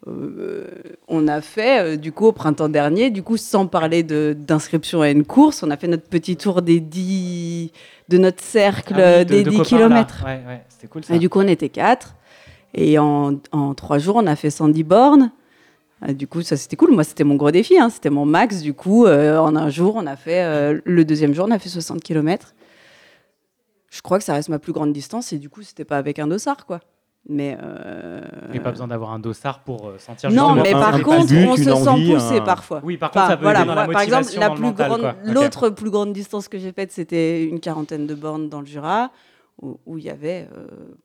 [0.07, 0.65] euh,
[1.07, 5.25] on a fait, du coup, au printemps dernier, du coup, sans parler d'inscription à une
[5.25, 7.71] course, on a fait notre petit tour des 10,
[8.09, 10.23] de notre cercle Ah oui, de- des de 10 copains, kilomètres.
[10.25, 11.15] Ouais, ouais, c'était cool ça.
[11.15, 12.13] Et du coup, on était quatre.
[12.75, 15.31] Et en, en trois jours, on a fait 110 bornes.
[16.03, 16.91] Euh, Du coup, ça c'était cool.
[16.91, 17.77] Moi, c'était mon gros défi.
[17.79, 17.89] hein.
[17.89, 18.61] C'était mon max.
[18.61, 20.43] Du coup, euh, en un jour, on a fait.
[20.43, 22.53] euh, le deuxième jour, on a fait 60 km.
[23.89, 25.33] Je crois que ça reste ma plus grande distance.
[25.33, 26.79] Et du coup, c'était pas avec un dossard, quoi.
[27.29, 27.57] Mais.
[27.61, 28.21] euh,
[28.53, 31.45] Et pas besoin d'avoir un dossard pour euh, sentir Non, mais par un contre, but,
[31.47, 32.81] on se sent poussé un- parfois.
[32.83, 34.61] Oui, par contre, Enfin, ça peut voilà, aider dans la moi, Par exemple, la plus
[34.61, 38.59] mental, grande, l'autre plus grande distance que j'ai faite, c'était une quarantaine de bornes dans
[38.61, 39.11] le Jura,
[39.61, 40.47] où il y avait,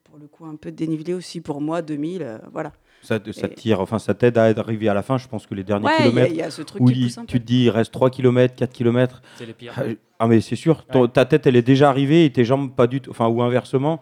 [0.05, 2.73] pour le coup, un peu de dénivelé aussi pour moi, 2000, euh, voilà.
[3.03, 5.19] Ça, tire, enfin ça t'aide à arriver à la fin.
[5.19, 6.81] Je pense que les derniers Ouais, il y a- kilomètres il y a ce truc
[6.83, 9.23] où qui il- tu te dis il reste 3 km, 4 km.
[9.37, 9.75] C'est les pires.
[10.19, 12.87] Ah mais c'est sûr, ton- ta tête elle est déjà arrivée et tes jambes pas
[12.87, 14.01] du tout, enfin ou inversement,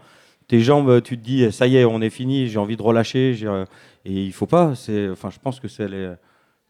[0.48, 3.34] tes jambes tu te dis ça y est on est fini, j'ai envie de relâcher,
[3.44, 3.64] euh,
[4.04, 4.74] et il faut pas.
[4.74, 6.12] C'est, enfin je pense que c'est les,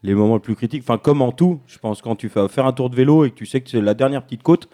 [0.05, 0.83] les moments les plus critiques.
[0.85, 3.31] Enfin comme en tout, je pense quand tu fais faire un tour de vélo et
[3.31, 4.69] que tu sais que c'est la dernière petite côte,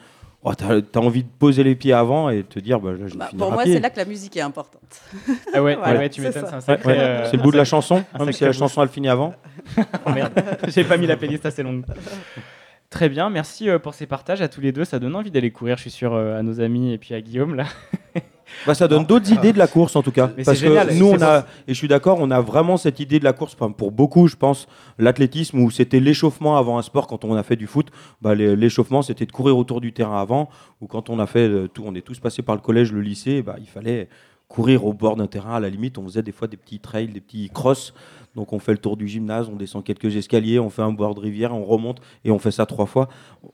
[0.46, 3.06] oh, t'as as envie de poser les pieds avant et de te dire bah, là,
[3.06, 4.82] je Bah, pour moi, c'est là que la musique est importante.
[5.54, 6.48] Ah ouais, Voilà, ouais, tu c'est m'étonnes, ça.
[6.50, 6.92] c'est un sacré.
[6.92, 9.34] Ouais, euh, c'est le bout de la chanson, même si la chanson elle finit avant.
[10.06, 10.32] Oh merde,
[10.68, 11.84] j'ai pas mis la playlist assez longue.
[12.90, 14.84] Très bien, merci euh, pour ces partages à tous les deux.
[14.84, 17.20] Ça donne envie d'aller courir, je suis sûr, euh, à nos amis et puis à
[17.20, 17.64] Guillaume là.
[18.66, 20.30] Bah, ça donne d'autres idées de la course en tout cas.
[20.36, 23.00] Mais Parce que génial, nous, on a, et je suis d'accord, on a vraiment cette
[23.00, 23.56] idée de la course.
[23.58, 24.68] Enfin, pour beaucoup, je pense,
[24.98, 27.06] l'athlétisme où c'était l'échauffement avant un sport.
[27.06, 27.88] Quand on a fait du foot,
[28.22, 30.48] bah, l'échauffement c'était de courir autour du terrain avant.
[30.80, 33.00] Ou quand on a fait euh, tout, on est tous passés par le collège, le
[33.00, 34.08] lycée, bah, il fallait
[34.48, 35.56] courir au bord d'un terrain.
[35.56, 37.94] À la limite, on faisait des fois des petits trails, des petits crosses.
[38.36, 41.14] Donc on fait le tour du gymnase, on descend quelques escaliers, on fait un bord
[41.14, 43.08] de rivière, on remonte et on fait ça trois fois.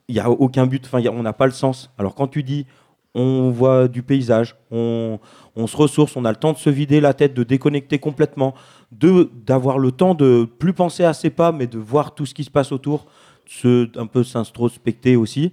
[0.09, 1.91] Il n'y a aucun but, enfin, on n'a pas le sens.
[1.97, 2.67] Alors quand tu dis
[3.15, 5.19] on voit du paysage, on,
[5.67, 8.55] se ressource, on a le temps de se vider la tête, de déconnecter complètement,
[8.91, 12.43] d'avoir le temps de plus penser à ses pas, mais de voir tout ce qui
[12.43, 13.07] se passe autour,
[13.47, 15.53] se, un peu s'introspecter aussi.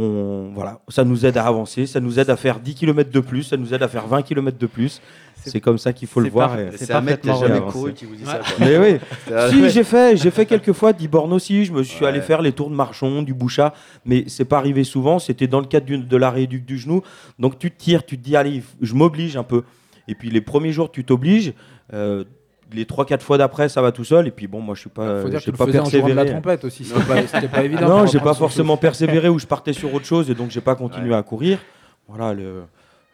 [0.00, 3.20] On, voilà, ça nous aide à avancer, ça nous aide à faire 10 km de
[3.20, 5.00] plus, ça nous aide à faire 20 km de plus.
[5.44, 6.56] C'est comme ça qu'il faut le voir.
[6.76, 8.66] C'est un mec qui jamais couru qui vous dit ça, quoi.
[8.66, 8.98] Mais oui.
[9.50, 11.64] Si j'ai fait, j'ai fait quelques fois 10 bornes aussi.
[11.64, 13.72] Je me suis allé faire les tours de Marchon, du Bouchat,
[14.04, 15.18] mais c'est pas arrivé souvent.
[15.18, 17.02] C'était dans le cadre d'une- de la rééduque du genou.
[17.38, 19.62] Donc tu te tires, tu te dis allez, je m'oblige un peu.
[20.06, 21.54] Et puis les premiers jours, tu t'obliges.
[21.94, 22.24] Euh,
[22.72, 24.26] les 3-4 fois d'après, ça va tout seul.
[24.26, 25.90] Et puis bon, moi, je suis pas, Faut dire que le pas faisais en de
[25.90, 26.14] persévéré.
[26.14, 29.72] la trompette aussi, c'était pas- pas évident Non, j'ai pas forcément persévéré ou je partais
[29.72, 31.58] sur autre chose et donc j'ai pas continué à courir.
[32.08, 32.62] Voilà, le-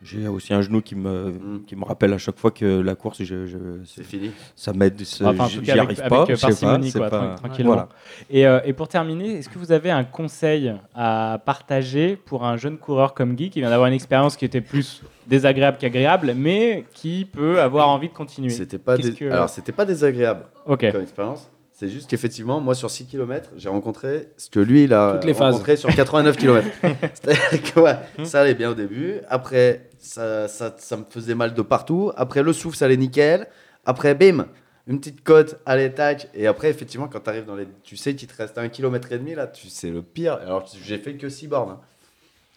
[0.02, 3.22] j'ai aussi un genou qui me, qui me rappelle à chaque fois que la course,
[3.22, 4.32] je, je- C'est fini.
[4.54, 6.16] Ça m'aide, Enfin, en j'y tout cas, j'y avec, arrive pas.
[6.22, 7.72] avec, euh, je sais pas, parcimonie, c'est quoi, pas- tran- tranquillement.
[7.72, 7.88] Voilà.
[8.28, 12.56] Et, euh, et pour terminer, est-ce que vous avez un conseil à partager pour un
[12.58, 16.84] jeune coureur comme Guy qui vient d'avoir une expérience qui était plus désagréable qu'agréable, mais
[16.92, 18.50] qui peut avoir envie de continuer?
[18.50, 20.90] C'était pas que- Alors, c'était pas désagréable Ok.
[20.92, 21.50] comme expérience.
[21.76, 25.24] C'est juste qu'effectivement, moi, sur 6 km, j'ai rencontré ce que lui, il a Toutes
[25.24, 26.68] les rencontré sur 89 km.
[27.14, 29.16] C'est-à-dire que ouais, ça allait bien au début.
[29.28, 32.12] Après, ça, ça, ça me faisait mal de partout.
[32.16, 33.48] Après, le souffle, ça allait nickel.
[33.84, 34.46] Après, bim,
[34.86, 36.28] une petite côte, allez, tac.
[36.32, 37.66] Et après, effectivement, quand tu arrives dans les.
[37.82, 40.34] Tu sais qu'il te reste un kilomètre et demi, là, tu c'est le pire.
[40.34, 41.70] Alors, j'ai fait que 6 bornes.
[41.72, 41.80] hein.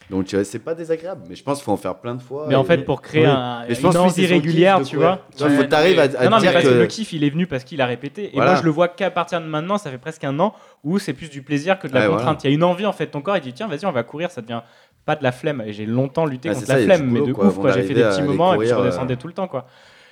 [0.10, 1.24] Donc, c'est pas désagréable.
[1.28, 2.46] Mais je pense qu'il faut en faire plein de fois.
[2.48, 4.86] Mais en fait, pour créer un, Mais je une envie c'est son kiff régulière, de
[4.86, 5.20] tu vois.
[5.36, 6.86] Tu vois, faut que t'arrives à- à non, non, mais dire parce que- que le
[6.88, 8.28] kiff, il est venu parce qu'il a répété.
[8.28, 8.52] Et Voilà.
[8.52, 10.54] moi, je le vois qu'à partir de maintenant, ça fait presque un an,
[10.86, 12.24] où c'est plus du plaisir que de la Ouais, contrainte.
[12.24, 12.40] voilà.
[12.44, 14.04] Il y a une envie, en fait, ton corps, il dit tiens, vas-y, on va
[14.04, 14.62] courir, ça devient
[15.06, 15.62] pas de la flemme.
[15.66, 17.72] Et j'ai longtemps lutté Ah, contre la flemme, mais de ouf, quoi.
[17.74, 19.18] J'ai fait des petits moments et puis je redescendais euh.
[19.18, 19.66] tout le temps, quoi.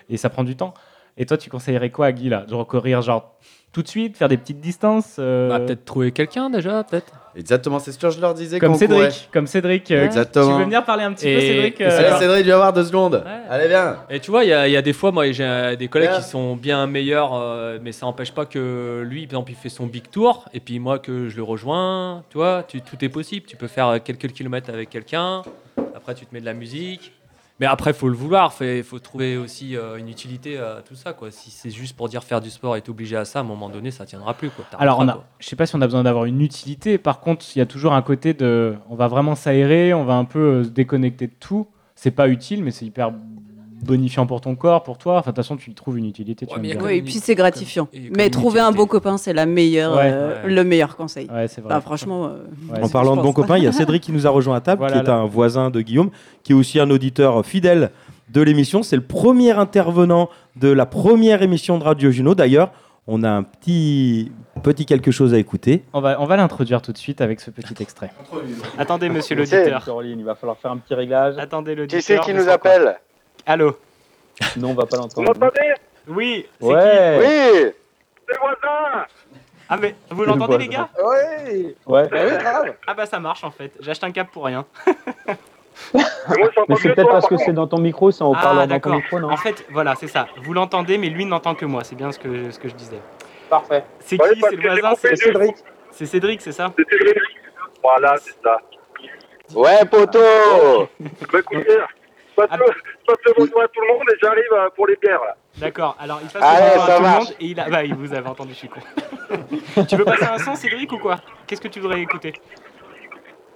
[0.09, 0.73] Et ça prend du temps.
[1.17, 2.45] Et toi, tu conseillerais quoi à Guy, là?
[2.47, 3.37] De recourir, genre,
[3.71, 7.13] tout de suite, faire des petites distances euh, Bah, peut-être trouver quelqu'un déjà, peut-être.
[7.37, 9.11] Exactement, c'est ce que je leur disais Comme Cédric, courait.
[9.33, 9.91] comme Cédric.
[9.91, 10.45] euh, Exactement.
[10.53, 12.71] Tu veux venir parler un petit peu, Et- Cédric et euh, Allez, Cédric, viens voir
[12.73, 13.15] deux secondes.
[13.25, 13.31] Ouais.
[13.49, 13.97] Allez, viens.
[14.09, 15.87] Et tu vois, il y, a- il y a des fois, moi, j'ai euh, des
[15.89, 19.55] collègues qui sont bien meilleurs, euh, mais ça n'empêche pas que lui, par exemple, il
[19.55, 23.03] fait son big tour, et puis moi, que je le rejoins, tu vois, tu- tout
[23.03, 23.45] est possible.
[23.45, 25.41] Tu peux faire quelques kilomètres avec quelqu'un,
[25.95, 27.11] après, tu te mets de la musique.
[27.59, 30.95] Mais après, il faut le vouloir, il faut trouver aussi euh, une utilité à tout
[30.95, 31.13] ça.
[31.13, 31.31] Quoi.
[31.31, 33.45] Si c'est juste pour dire faire du sport et être obligé à ça, à un
[33.45, 34.49] moment donné, ça tiendra plus.
[34.49, 34.65] Quoi.
[34.77, 35.25] Alors, on a, quoi.
[35.39, 36.97] je sais pas si on a besoin d'avoir une utilité.
[36.97, 40.15] Par contre, il y a toujours un côté de, on va vraiment s'aérer, on va
[40.15, 41.67] un peu euh, se déconnecter de tout.
[41.95, 43.13] C'est pas utile, mais c'est hyper
[43.83, 45.17] bonifiant pour ton corps, pour toi.
[45.17, 46.45] Enfin, de toute façon, tu y trouves une utilité.
[46.45, 47.85] Tu Ouais, vas mais Oui, et puis c'est gratifiant.
[47.85, 50.11] comme- Mais trouver un beau copain, c'est la meilleure, Ouais.
[50.11, 50.49] euh, Ouais.
[50.51, 51.27] le meilleur conseil.
[51.31, 51.69] Ouais, c'est vrai.
[51.73, 52.25] Bah, franchement.
[52.25, 53.35] euh, Ouais, En parlant de bons pense.
[53.35, 55.15] copains, il y a Cédric qui nous a rejoint à table, Voilà, qui est là.
[55.17, 56.09] un voisin de Guillaume,
[56.43, 57.91] qui est aussi un auditeur fidèle
[58.29, 58.81] de l'émission.
[58.81, 62.33] C'est le premier intervenant de la première émission de Radio Juno.
[62.33, 62.71] D'ailleurs,
[63.07, 64.31] on a un petit,
[64.63, 65.83] petit quelque chose à écouter.
[65.93, 68.09] On va, on va l'introduire tout de suite avec ce petit extrait.
[68.79, 69.83] Attendez, monsieur l'auditeur.
[70.03, 71.35] Il va falloir faire un petit réglage.
[71.37, 71.99] Attendez l'auditeur.
[71.99, 72.95] Qui c'est qui nous appelle?
[73.45, 73.77] Allô
[74.57, 75.27] Non, on va pas Vous l'entendre.
[75.39, 75.73] m'entendez?
[76.07, 77.17] Oui, c'est Ouais.
[77.19, 77.73] Oui
[78.27, 79.05] c'est le voisin
[79.69, 80.89] Ah, mais vous l'entendez, les gars?
[81.03, 83.71] Oui Ouais, Bah oui, grave Ah, bah ça marche en fait.
[83.79, 84.65] J'ai acheté un câble pour rien.
[85.93, 88.67] Mais c'est peut-être parce que c'est dans ton micro, c'est en Ah, parlant dans ton
[88.69, 88.95] d'accord.
[88.95, 89.29] micro, non?
[89.29, 90.27] En fait, voilà, c'est ça.
[90.41, 91.83] Vous l'entendez, mais lui n'entend que moi.
[91.83, 92.99] C'est bien ce que, ce que je disais.
[93.49, 93.83] Parfait.
[93.99, 94.41] C'est Ouais, qui?
[94.41, 95.55] C'est le voisin C'est Cédric.
[95.91, 96.71] C'est Cédric, c'est ça?
[96.77, 97.17] C'est Cédric.
[97.83, 98.57] Voilà, c'est ça.
[99.53, 101.77] Ouais, poteau Bah écoutez,
[102.37, 102.47] le,
[103.05, 105.35] passe le bonjour à tout le monde et j'arrive euh, pour les bières là.
[105.57, 107.23] D'accord, alors il passe Allez, le bonjour à ça tout le marche.
[107.25, 107.69] monde et il a...
[107.69, 108.79] Bah, il vous avez entendu, je suis con.
[109.87, 111.17] tu veux passer un son, Cédric, ou quoi?
[111.47, 112.33] Qu'est-ce que tu voudrais écouter?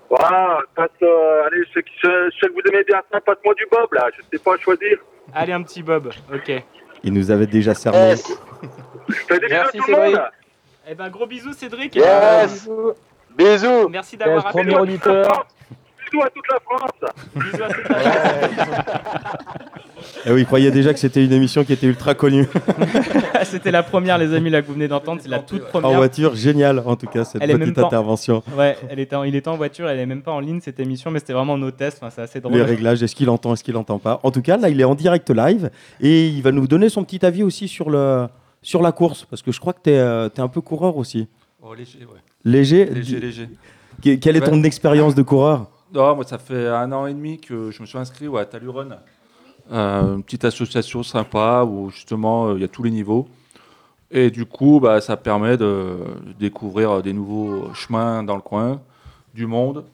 [0.10, 3.22] Voilà, passe, euh, allez, je sais, que, je, je sais que vous aimez bien ça,
[3.22, 4.98] passe-moi du Bob là, je sais pas choisir.
[5.34, 6.64] Allez, un petit Bob, ok.
[7.04, 8.16] Il nous avait déjà cerné.
[9.28, 10.22] Fais des bisous à Merci, tout le monde Cédric.
[10.92, 11.96] Eh ben, gros bisous, Cédric.
[11.96, 12.68] et Yes.
[13.38, 14.74] Bisous Merci d'avoir appelé.
[16.12, 16.92] Bisous à toute la France
[17.36, 19.36] Bisous à toute la France.
[20.26, 22.48] Eh oui, il croyait déjà que c'était une émission qui était ultra connue.
[23.44, 25.22] C'était la première, les amis, là, que vous venez d'entendre.
[25.24, 25.90] C'est la toute première.
[25.92, 28.44] en voiture, génial en tout cas cette Elle petite intervention.
[28.56, 30.80] Ouais, elle était en- il était en voiture, elle est même pas en ligne cette
[30.80, 31.98] émission, mais c'était vraiment nos tests.
[32.02, 32.54] Enfin, c'est assez drôle.
[32.54, 34.20] Les réglages, est-ce qu'il entend, est-ce qu'il entend pas?
[34.24, 35.70] En tout cas, là, il est en direct live
[36.02, 38.28] et il va nous donner son petit avis aussi sur, le,
[38.62, 41.28] sur la course, parce que je crois que tu es, un peu coureur aussi.
[41.62, 42.20] Oh, léger, ouais.
[42.46, 42.86] Léger?
[42.86, 43.50] Léger,
[44.22, 44.68] Quelle est ton Ouais.
[44.68, 45.68] expérience de coureur?
[45.94, 48.46] Non, moi, ça fait un an et demi que je me suis inscrit ouais, à
[48.46, 48.98] Talurun.
[49.72, 53.28] Euh, une petite association sympa où justement euh, il y a tous les niveaux.
[54.12, 55.98] Et du coup, bah, ça permet de
[56.40, 58.82] découvrir des nouveaux chemins dans le coin,
[59.36, 59.86] du monde.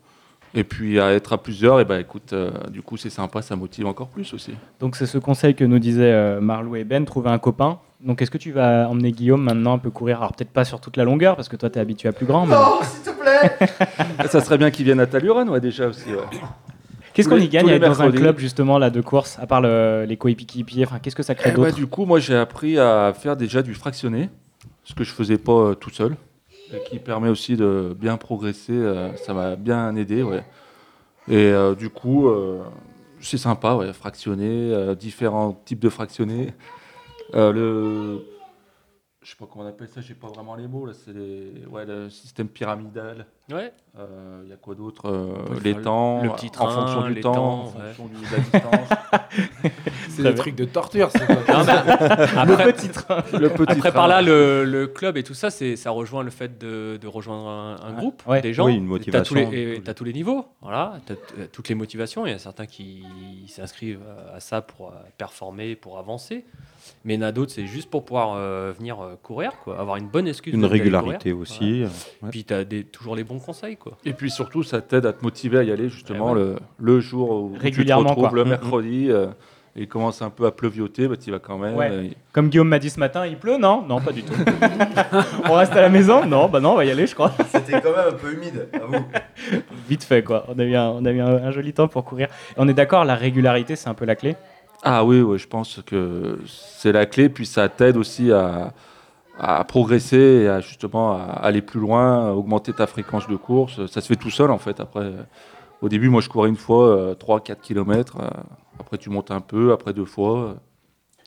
[0.56, 3.58] Et puis à être à plusieurs, et bah, écoute, euh, du coup c'est sympa, ça
[3.58, 4.54] motive encore plus aussi.
[4.80, 7.80] Donc c'est ce conseil que nous disaient euh, Marlou et Ben, trouver un copain.
[8.02, 10.18] Donc est-ce que tu vas emmener Guillaume maintenant un peu courir?
[10.18, 12.26] Alors peut-être pas sur toute la longueur, parce que toi tu es habitué à plus
[12.26, 12.46] grand.
[12.46, 12.56] Mais...
[12.84, 16.10] s'il te plaît Ça serait bien qu'ils viennent à Talurun, ouais, déjà aussi.
[16.10, 16.39] ouais.
[17.14, 19.62] Qu'est-ce qu'on y gagne à être dans un club justement là de course, à part
[19.62, 20.84] le- les coéquipiers?
[20.86, 21.76] Enfin, qu'est-ce que ça crée Eh bah, d'autre?
[21.78, 24.30] du coup, moi, j'ai appris à faire déjà du fractionné,
[24.84, 26.18] ce que je faisais pas euh, tout seul,
[26.74, 28.74] et qui permet aussi de bien progresser.
[28.74, 30.43] euh, ça m'a bien aidé, ouais.
[31.30, 32.60] Et euh, du coup, euh,
[33.22, 36.54] c'est sympa, ouais, fractionner, euh, différents types de fractionnés.
[37.36, 38.25] Euh, le,
[39.21, 40.93] je sais pas comment on appelle ça, j'ai pas vraiment les mots là.
[40.93, 43.25] C'est les- ouais, le système pyramidal.
[43.51, 43.73] Ouais.
[43.97, 47.19] Euh, Il y a quoi d'autre Euh, Les le- temps, le petit en fonction du
[47.21, 47.93] temps, temps, en ouais.
[47.93, 48.89] fonction du- de la distance.
[50.09, 51.36] C'est des trucs de torture, c'est quoi.
[51.53, 51.71] Non, mais
[52.53, 53.21] après, Le petit train.
[53.33, 53.91] Le petit après, train.
[53.91, 57.07] par là, le, le club et tout ça, c'est, ça rejoint le fait de, de
[57.07, 58.41] rejoindre un, un groupe, Ouais.
[58.41, 58.65] des gens.
[58.65, 59.36] Oui, une T'as motivation.
[59.45, 60.93] tous les, t'as tous les niveaux, voilà.
[61.05, 62.25] T'as euh, toutes les motivations.
[62.25, 63.03] Il y a certains qui
[63.49, 63.99] s'inscrivent
[64.33, 66.45] à ça pour euh, performer, pour avancer.
[67.03, 69.79] Mais il y en a d'autres, c'est juste pour pouvoir euh, venir euh, courir, quoi.
[69.79, 70.53] Avoir une bonne excuse.
[70.53, 71.38] Une régularité courir.
[71.41, 71.88] aussi, euh,
[72.23, 72.29] ouais.
[72.31, 73.97] Puis t'as des, toujours les bons conseils, quoi.
[74.05, 76.39] Et puis surtout, ça t'aide à te motiver à y aller justement Eh ouais.
[76.39, 78.38] le, le jour où tu te Régulièrement, retrouves, quoi.
[78.38, 78.49] le Mm, mm.
[78.49, 79.27] mercredi, euh,
[79.77, 81.75] et il commence un peu à pleuvioter, bah, tu y vas quand même.
[81.75, 81.89] Ouais.
[81.91, 84.33] euh, Comme Guillaume m'a dit ce matin, il pleut Non, non, pas du tout.
[85.49, 86.25] on reste à la maison?
[86.25, 87.33] Non, bah non, on va y aller, je crois.
[87.51, 89.05] C'était quand même un peu humide, avoue.
[89.89, 90.45] Vite fait, quoi.
[90.47, 92.27] On a eu un, on a eu un, un joli temps pour courir.
[92.51, 94.36] Et on est d'accord, la régularité, c'est un peu la clé?
[94.86, 98.71] Ah oui, ouais, je pense que c'est la clé, puis ça t'aide aussi à,
[99.39, 103.83] à progresser et à justement à aller plus loin, à augmenter ta fréquence de course.
[103.88, 104.79] Ça se fait tout seul en fait.
[104.79, 105.23] Après, euh,
[105.81, 108.17] au début, moi je courais une fois 3-4 km,
[108.79, 110.55] après tu montes un peu, après deux fois.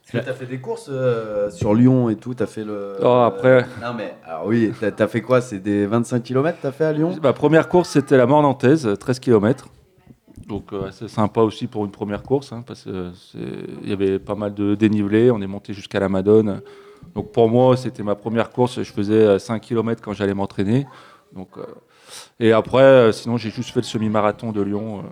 [0.09, 2.97] Tu as fait des courses euh, sur Lyon et tout, t'as fait le.
[3.03, 3.67] Oh, après.
[3.83, 5.41] non mais, alors oui, t'as as fait quoi?
[5.43, 7.15] C'est des 25 km t'as fait à Lyon?
[7.23, 9.69] Ma première course, c'était la mort nantaise, 13 km.
[10.49, 14.35] Donc euh, c'est sympa aussi pour une première course, hein, parce qu'il y avait pas
[14.35, 16.63] mal de dénivelé, on est monté jusqu'à la Madone.
[17.15, 20.87] Donc pour moi, c'était ma première course, je faisais euh, 5 km quand j'allais m'entraîner.
[21.35, 21.63] Donc, euh,
[22.41, 25.01] et après, euh, sinon j'ai juste fait le semi-marathon de Lyon.
[25.01, 25.03] euh.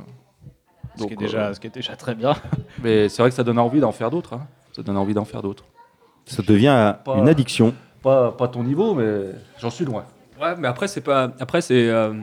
[0.96, 2.32] Ce qui est Donc, déjà- euh, ce qui est déjà très bien.
[2.82, 4.32] Mais c'est vrai que ça donne envie d'en faire d'autres.
[4.32, 4.46] hein.
[4.72, 5.64] Ça donne envie d'en faire d'autres.
[6.24, 7.74] Ça devient Pas- une addiction.
[8.02, 10.04] Pas, pas ton niveau, mais j'en suis loin.
[10.40, 12.14] Ouais, mais après, c'est pas, après, c'est, euh,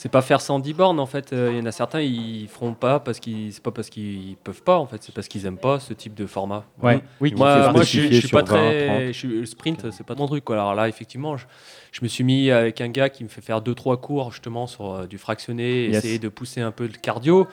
[0.00, 1.32] c'est pas faire 110 bornes en fait.
[1.32, 4.36] Euh, Il y en a certains, ils feront pas parce qu'ils, c'est pas parce qu'ils
[4.44, 6.64] peuvent pas en fait, c'est parce qu'ils aiment pas ce type de format.
[6.80, 7.00] Ouais.
[7.20, 9.12] Oui, moi, moi je, je suis pas 20, très, 30.
[9.12, 10.54] je le sprint, c'est pas mon truc quoi.
[10.54, 11.46] Alors là, effectivement, je,
[11.90, 14.68] je me suis mis avec un gars qui me fait faire deux trois cours justement
[14.68, 15.96] sur euh, du fractionné, Yes.
[15.98, 17.48] essayer de pousser un peu le cardio.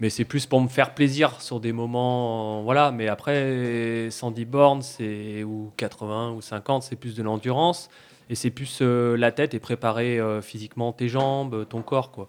[0.00, 2.90] Mais c'est plus pour me faire plaisir sur des moments, voilà.
[2.92, 7.88] Mais après, 110 bornes, c'est ou 80 ou 50, c'est plus de l'endurance
[8.30, 12.28] et c'est plus euh, la tête et préparer euh, physiquement tes jambes, ton corps, quoi.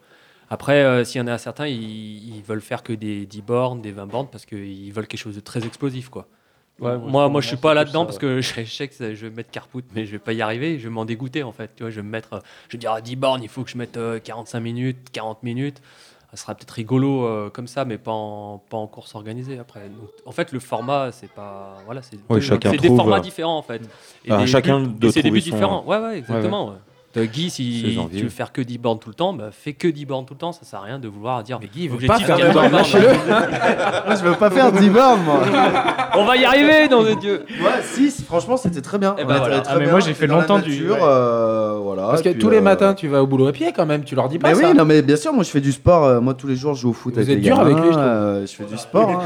[0.49, 3.81] Après, euh, s'il y en a certains, ils, ils veulent faire que des 10 bornes,
[3.81, 6.27] des 20 bornes parce qu'ils veulent quelque chose de très explosif, quoi.
[6.79, 9.27] Ouais, moi, moi, moi, je suis pas là-dedans parce que je, je sais que je
[9.27, 10.77] vais mettre carpout, mais je vais pas y arriver.
[10.77, 11.71] Je vais m'en dégoûter en fait.
[11.75, 13.63] Tu vois, je vais me mettre, euh, je vais dire à 10 bornes, il faut
[13.63, 15.81] que je mette euh, 45 minutes, 40 minutes.
[16.35, 19.87] Ça sera peut-être rigolo euh, comme ça, mais pas en, pas en course organisée après.
[19.89, 21.77] Donc, en fait, le format, c'est pas.
[21.85, 23.81] Voilà, c'est Oui, chacun c'est des formats euh, différents en fait.
[24.27, 25.83] Des chacun buts- de c'est des buts son- différents.
[25.85, 26.65] Ouais, ouais, Ouais, exactement.
[26.65, 26.71] ouais.
[26.73, 26.77] ouais.
[27.17, 29.87] Euh, Guy, si tu veux faire que 10 bornes tout le temps, bah, fais que
[29.87, 31.59] 10 bornes tout le temps, ça sert à rien de vouloir dire.
[31.61, 32.71] Mais Guy, il veut pas faire 10 de bornes.
[32.71, 32.83] Moi,
[34.15, 35.39] je veux pas faire 10 bornes, moi.
[36.17, 37.45] On va y arriver, nom de Dieu.
[37.61, 39.15] Ouais, 6, franchement, c'était très bien.
[39.17, 39.59] Eh ben était voilà.
[39.61, 40.99] très Ah, mais bien, moi, j'ai fait dans longtemps du- nature, ouais.
[41.03, 43.71] euh, voilà, Parce que puis, tous les euh, matins, tu vas au boulot à pied
[43.75, 44.69] quand même, tu leur dis pas Mais ça.
[44.69, 46.21] oui, non, mais bien sûr, moi je fais du sport.
[46.21, 47.91] moi tous les jours, je joue au foot Vous avec êtes les dur avec lui,
[47.91, 49.21] je fais du sport.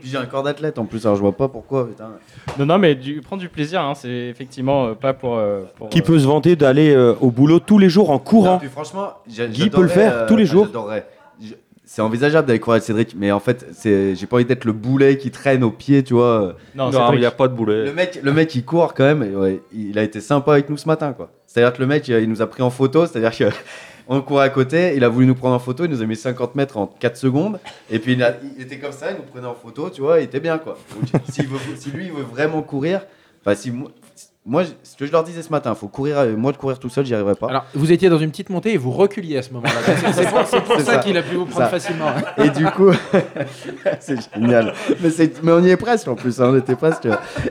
[0.00, 1.88] Puis j'ai un corps d'athlète en plus, alors je vois pas pourquoi.
[1.88, 2.10] Putain.
[2.58, 5.36] Non, non, mais du, prends du plaisir, hein, c'est effectivement euh, pas pour.
[5.36, 8.14] euh, pour, Qui euh, peut se vanter d'aller euh, au boulot tous les jours en
[8.14, 10.66] Non, courant puis franchement, j'a- Guy peut le j'adorerais, faire euh, tous les jours.
[10.66, 11.06] j'adorerais.
[11.42, 14.66] Je- C'est envisageable d'aller courir avec Cédric, mais en fait, c'est, j'ai pas envie d'être
[14.66, 16.54] le boulet qui traîne au pied, tu vois.
[16.74, 17.14] Non, Non, Cédric.
[17.14, 17.84] il n'y a pas de boulet.
[17.86, 19.22] Le mec, le mec, il court quand même.
[19.22, 21.30] Et ouais, il a été sympa avec nous ce matin, quoi.
[21.46, 23.06] C'est-à-dire que le mec, il, il nous a pris en photo.
[23.06, 23.44] C'est-à-dire que
[24.08, 24.94] on courait à côté.
[24.96, 25.84] Il a voulu nous prendre en photo.
[25.84, 27.60] Il nous a mis 50 mètres en 4 secondes.
[27.90, 29.10] Et puis il, a- il était comme ça.
[29.10, 30.20] Il nous prenait en photo, tu vois.
[30.20, 30.76] Il était bien, quoi.
[30.94, 33.02] Donc, veut- si lui, il veut vraiment courir,
[33.44, 33.72] enfin, si
[34.46, 36.18] moi, ce que je leur disais ce matin, faut courir.
[36.20, 37.48] euh, Moi, de courir tout seul, j'y arriverais pas.
[37.48, 39.72] Alors, vous étiez dans une petite montée et vous reculiez à ce moment-là.
[40.14, 40.98] C'est- pour, ça, ça.
[40.98, 41.68] qu'il a pu vous prendre Ça.
[41.68, 42.06] facilement.
[42.42, 42.90] Et du coup,
[44.00, 44.72] c'est génial.
[45.42, 47.06] Mais, on y est presque en plus, hein, on était presque.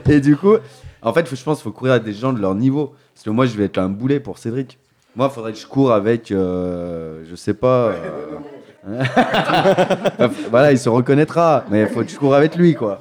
[0.08, 0.54] Et du coup,
[1.02, 2.94] en fait, je pense qu'il faut courir avec des gens de leur niveau.
[3.14, 4.78] Parce que moi, je vais être un boulet pour Cédric.
[5.16, 7.92] Moi, il faudrait que je cours avec, euh, je sais pas.
[7.92, 8.38] euh,
[10.50, 11.64] voilà, il se reconnaîtra.
[11.70, 13.00] Mais il faut que je cours avec lui, quoi.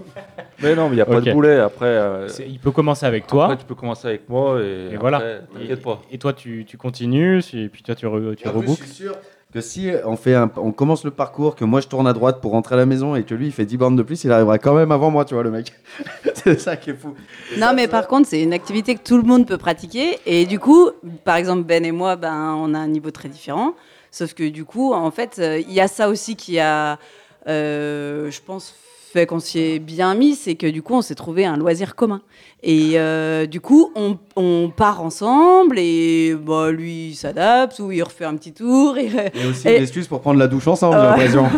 [0.62, 1.60] Mais non, mais il n'y a pas de boulet.
[1.60, 3.44] Après, euh, il peut commencer avec toi.
[3.46, 5.22] après, tu peux commencer avec moi et, Et voilà.
[5.54, 6.02] T'inquiète pas.
[6.12, 8.82] Et toi, tu, tu continues, et puis toi, tu, re- tu reboucles.
[8.82, 9.14] je suis sûr
[9.58, 12.42] que si on, fait un- on commence le parcours, que moi je tourne à droite
[12.42, 14.32] pour rentrer à la maison et que lui il fait 10 bornes de plus, il
[14.32, 15.74] arrivera quand même avant moi, tu vois, le mec.
[16.36, 17.16] c'est ça qui est fou.
[17.58, 20.20] Non, mais par contre, c'est une activité que tout le monde peut pratiquer.
[20.28, 20.90] Et du coup,
[21.26, 23.74] par exemple, Ben et moi, ben, on a un niveau très différent.
[24.12, 27.00] Sauf que du coup, en fait, euh, il y a ça aussi qui a,
[27.48, 28.76] euh, je pense,
[29.12, 30.36] fait qu'on s'y est bien mis.
[30.36, 32.22] C'est que du coup, on s'est trouvé un loisir commun.
[32.62, 38.02] Et euh, du coup, on, on part ensemble et bah, lui il s'adapte ou il
[38.04, 38.98] refait un petit tour.
[38.98, 41.46] Et, Et aussi et- une excuse pour prendre la douche ensemble, j'ai l'impression.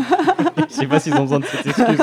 [0.70, 1.98] Je sais pas s'ils ont besoin de cette excuse,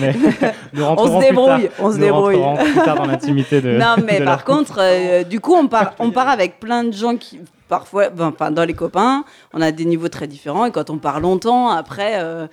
[0.00, 0.12] mais
[0.74, 1.60] nous on se plus débrouille, tard.
[1.78, 2.36] on se débrouille.
[2.36, 3.78] rentrerons plus tard dans l'intimité de.
[3.78, 6.92] Non, mais de par contre, euh, du coup, on part, on part avec plein de
[6.92, 9.24] gens qui, parfois, ben, dans les copains,
[9.54, 10.64] on a des niveaux très différents.
[10.66, 12.48] Et quand on part longtemps, après, euh,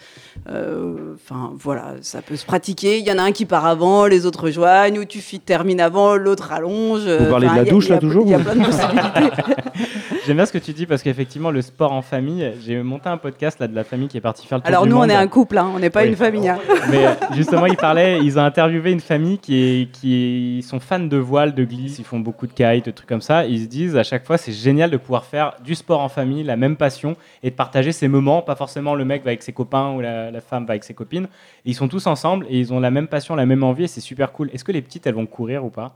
[0.50, 3.00] euh, enfin, voilà, ça peut se pratiquer.
[3.00, 6.16] Il y en a un qui part avant, les autres rejoignent, ou tu termines avant,
[6.16, 7.02] l'autre allonge.
[7.08, 9.43] Vous parlez de Enfin, la douche, là, toujours, Il y a plein de possibilités.
[10.26, 13.18] J'aime bien ce que tu dis parce qu'effectivement, le sport en famille, j'ai monté un
[13.18, 15.07] podcast là de la famille qui est partie faire le tour Alors, du nous, on
[15.07, 16.07] est un couple, hein, on n'est pas Oui.
[16.09, 16.49] une famille.
[16.49, 16.57] hein.
[16.91, 17.05] Mais
[17.36, 21.53] justement, ils parlaient, ils ont interviewé une famille qui, est, qui sont fans de voile,
[21.53, 23.45] de glisse, ils font beaucoup de kite, de trucs comme ça.
[23.45, 26.43] Ils se disent à chaque fois, c'est génial de pouvoir faire du sport en famille,
[26.43, 28.41] la même passion, et de partager ces moments.
[28.41, 30.93] Pas forcément le mec va avec ses copains ou la, la femme va avec ses
[30.95, 31.26] copines.
[31.66, 33.88] Et ils sont tous ensemble et ils ont la même passion, la même envie, et
[33.88, 34.49] c'est super cool.
[34.53, 35.95] Est-ce que les petites, elles vont courir ou pas?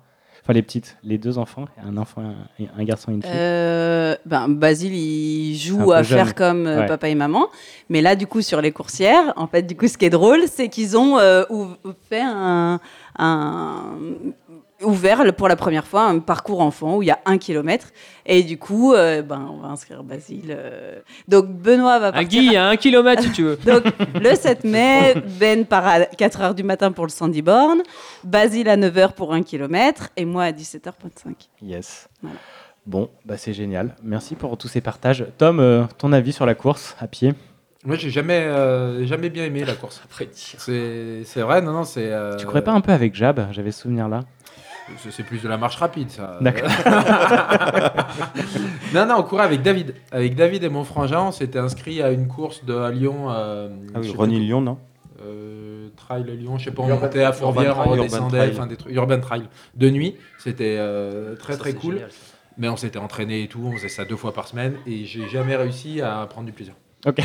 [0.49, 2.23] Enfin, les petites, les deux enfants, un enfant,
[2.59, 3.29] et un, un garçon et une fille.
[3.31, 6.17] Euh, ben, Basile, il joue à jeune.
[6.17, 6.85] faire comme euh, Ouais.
[6.87, 7.49] papa et maman.
[7.87, 10.39] Mais là, du coup, sur les coursières, en fait, du coup, ce qui est drôle,
[10.51, 11.43] c'est qu'ils ont euh,
[12.09, 12.79] fait un,
[13.19, 13.95] un-
[14.83, 17.89] ouvert pour la première fois un parcours enfant où il y a un kilomètre.
[18.25, 20.55] Et du coup, euh, ben, on va inscrire Basile.
[20.57, 20.99] euh.
[21.27, 22.27] Donc, Benoît va Un partir.
[22.29, 23.55] Guy, il y a un kilomètre si tu veux.
[23.65, 23.83] Donc,
[24.15, 27.81] le 7 mai, Ben part à 4h du matin pour le 110 bornes,
[28.23, 31.33] Basile à 9h pour 1 km et moi à 17h25.
[31.61, 32.07] Yes.
[32.21, 32.37] Voilà.
[32.85, 33.95] Bon, bah c'est génial.
[34.01, 35.25] Merci pour tous ces partages.
[35.37, 37.33] Tom, euh, ton avis sur la course à pied?
[37.85, 40.01] Moi, j'ai jamais, euh, jamais bien aimé la course.
[40.33, 42.11] C'est c'est vrai, non, non, c'est.
[42.11, 43.47] euh, Tu courais pas un peu avec Jab?
[43.51, 44.21] J'avais ce souvenir là.
[45.09, 46.37] C'est plus de la marche rapide, ça.
[46.41, 46.69] D'accord.
[48.93, 49.95] non, non, on courait avec David.
[50.11, 53.27] Avec David et mon frangin, on s'était inscrit à une course de, à Lyon.
[53.29, 54.77] euh, Ah oui, Lyon, non
[55.21, 58.51] euh, Trail Lyon, je sais pas, on Urban- montait à Fourvière, on Urban redescendait, Trail.
[58.53, 59.43] enfin des trucs, Urban Trail.
[59.75, 61.95] De nuit, c'était euh, très Ça, très cool.
[61.95, 62.09] génial.
[62.57, 65.27] Mais on s'était entraîné et tout, on faisait ça deux fois par semaine et j'ai
[65.29, 66.73] jamais réussi à prendre du plaisir.
[67.05, 67.17] Ok.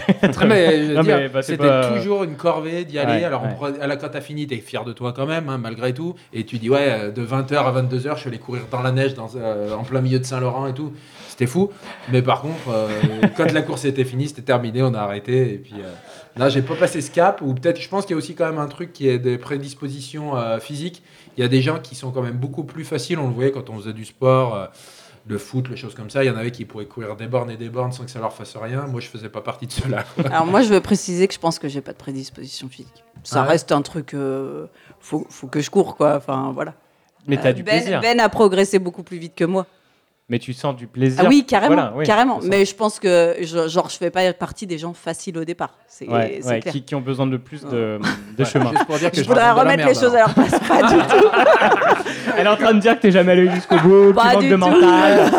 [0.46, 3.18] Mais, bah, c'était pas- toujours une corvée d'y aller.
[3.20, 3.72] Ouais, Alors, ouais.
[3.80, 6.14] à la- quand t'as fini, t'es fier de toi quand même, hein, malgré tout.
[6.32, 8.92] Et tu dis, ouais, euh, de 20h à 22h, je suis allé courir dans la
[8.92, 10.92] neige, dans, euh, en plein milieu de Saint-Laurent et tout.
[11.28, 11.70] C'était fou.
[12.12, 12.86] Mais par contre, euh,
[13.36, 15.54] quand la course était finie, c'était terminé, on a arrêté.
[15.54, 15.90] Et puis, euh,
[16.36, 17.42] là, j'ai pas passé ce cap.
[17.42, 19.38] Ou peut-être, je pense qu'il y a aussi quand même un truc qui est des
[19.38, 21.02] prédispositions physiques.
[21.36, 23.18] Il y a des gens qui sont quand même beaucoup plus faciles.
[23.18, 24.68] On le voyait quand on faisait du sport.
[25.26, 27.50] Le foot, les choses comme ça, il y en avait qui pourraient courir des bornes
[27.50, 28.86] et des bornes sans que ça leur fasse rien.
[28.86, 30.04] Moi, je faisais pas partie de ceux-là.
[30.26, 33.04] Alors moi, je veux préciser que je pense que j'ai pas de prédisposition physique.
[33.22, 34.66] Ça Ah ouais reste un truc, euh,
[35.00, 36.16] faut, faut que je cours quoi.
[36.16, 36.74] Enfin voilà.
[37.26, 38.00] Mais t'as Euh, du ben, plaisir.
[38.02, 39.66] Ben a progressé beaucoup plus vite que moi.
[40.30, 41.22] Mais tu sens du plaisir.
[41.22, 42.06] Ah oui, carrément, Voilà, oui.
[42.06, 42.40] carrément.
[42.42, 45.76] Mais je pense que je, genre je fais pas partie des gens faciles au départ.
[45.86, 46.40] C'est Ouais,
[46.72, 47.98] qui, qui ont besoin de plus de,
[48.38, 48.70] de chemin.
[48.70, 50.96] Juste pour dire que Je je voudrais remettre les choses à leur place, pas du
[50.96, 51.28] tout.
[52.38, 54.34] Elle est en train de dire que t'es jamais allé jusqu'au bout, que Pas tu
[54.36, 54.58] manques du de tout.
[54.60, 55.30] mental.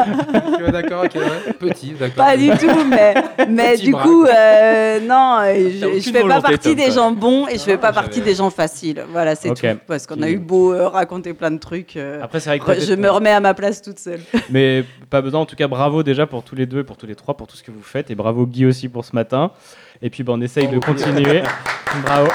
[0.65, 1.53] Tu d'accord, ok, ouais.
[1.59, 2.25] Petit, d'accord.
[2.25, 3.13] Pas du tout, mais,
[3.49, 6.93] mais du bras, coup, euh, non, euh, je, je fais pas partie des quoi.
[6.93, 9.03] gens bons et je fais pas partie des gens faciles.
[9.11, 9.67] Voilà, c'est tout.
[9.87, 11.97] Parce qu'on a eu beau euh, raconter plein de trucs.
[12.21, 14.21] Après, c'est vrai que je me remets à ma place toute seule.
[14.49, 14.74] Mais
[15.09, 15.41] pas besoin.
[15.41, 17.57] En tout cas, bravo déjà pour tous les deux, pour tous les trois, pour tout
[17.57, 18.11] ce que vous faites.
[18.11, 19.51] Et bravo Guy aussi pour ce matin.
[20.01, 21.43] Et puis, ben, on essaye de continuer.
[22.03, 22.29] bravo.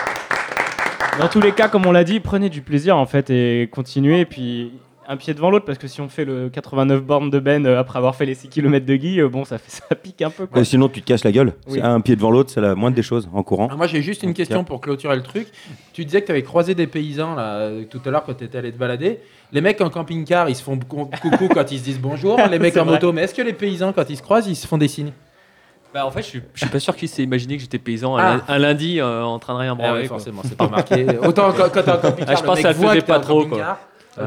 [1.18, 4.20] Dans tous les cas, comme on l'a dit, prenez du plaisir en fait et continuez.
[4.20, 4.72] Et puis,
[5.12, 7.80] un pied devant l'autre, parce que si on fait le 89 bornes de Ben euh,
[7.80, 10.30] après avoir fait les 6 km de Guy, euh, bon, ça, fait, ça pique un
[10.30, 10.46] peu.
[10.46, 10.64] Quoi.
[10.64, 11.54] Sinon, tu te casses la gueule.
[11.66, 11.80] Oui.
[11.82, 13.66] Un pied devant l'autre, c'est la moindre des choses en courant.
[13.66, 15.48] Alors moi j'ai juste une question pour clôturer le truc.
[15.92, 18.44] Tu disais que tu avais croisé des paysans là euh, tout à l'heure quand tu
[18.44, 19.18] étais allé te balader.
[19.52, 22.38] Les mecs en camping-car, ils se font cou- coucou quand ils se disent bonjour.
[22.50, 22.94] Les mecs en vrai.
[22.94, 25.12] moto, mais est-ce que les paysans quand ils se croisent, ils se font des signes?
[25.92, 28.14] Bah, en fait, je suis, je suis pas sûr qu'il s'est imaginé que j'étais paysan
[28.16, 28.34] Ah.
[28.46, 30.02] un, un lundi euh, en train de rien Ah branler.
[30.02, 31.04] ouais, forcément, c'est pas marqué.
[31.24, 33.00] Autant quand, quand t'es en camping-car, Ah, je le pense mec que ça le faisait
[33.02, 33.42] pas trop.
[33.44, 33.78] camping-car.
[34.14, 34.24] Quoi.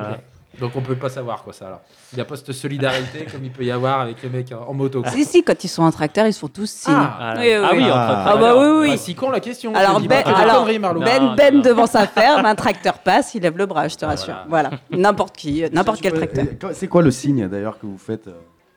[0.59, 1.81] Donc on peut pas savoir quoi ça alors.
[2.11, 4.69] Il n'y a pas cette solidarité comme il peut y avoir avec les mecs en,
[4.69, 5.01] en moto.
[5.01, 5.11] quoi.
[5.11, 6.93] Si, si, quand ils sont en tracteur, ils se font tous signes.
[6.95, 7.83] Ah, oui, oui, ah oui, oui.
[7.91, 8.89] en Ah bah oui, oui.
[8.89, 9.73] Bah, si con la question.
[9.73, 11.01] Alors, Ben, pas alors, Marlon.
[11.01, 11.61] ben, Non, Ben non.
[11.61, 14.35] devant sa ferme, un tracteur passe, il lève le bras, je te rassure.
[14.47, 16.45] Voilà, n'importe qui, n'importe quel tracteur.
[16.73, 18.33] C'est quoi le signe d'ailleurs que vous faites euh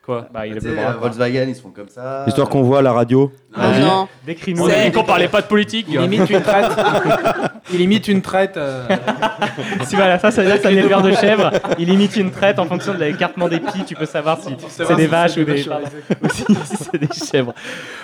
[0.07, 2.25] Quoi Bah, il Tu euh, Volkswagen, ils se font comme ça.
[2.29, 3.33] Histoire qu'on voit à la radio.
[3.57, 4.63] Ah non, Décris-nous.
[4.65, 5.87] On a dit qu'on parlait pas de politique.
[5.91, 6.67] Il imite une traite.
[7.73, 8.57] il imite une traite.
[8.57, 8.87] euh,
[9.85, 11.51] Si voilà, ça, ça un éleveur de chèvres.
[11.79, 13.85] Il imite une traite en fonction de l'écartement des pieds.
[13.85, 15.87] Tu peux savoir si c'est savoir des si vaches c'est ou des des, vaches, pardon,
[15.87, 17.53] ouais, ou si, si c'est des chèvres.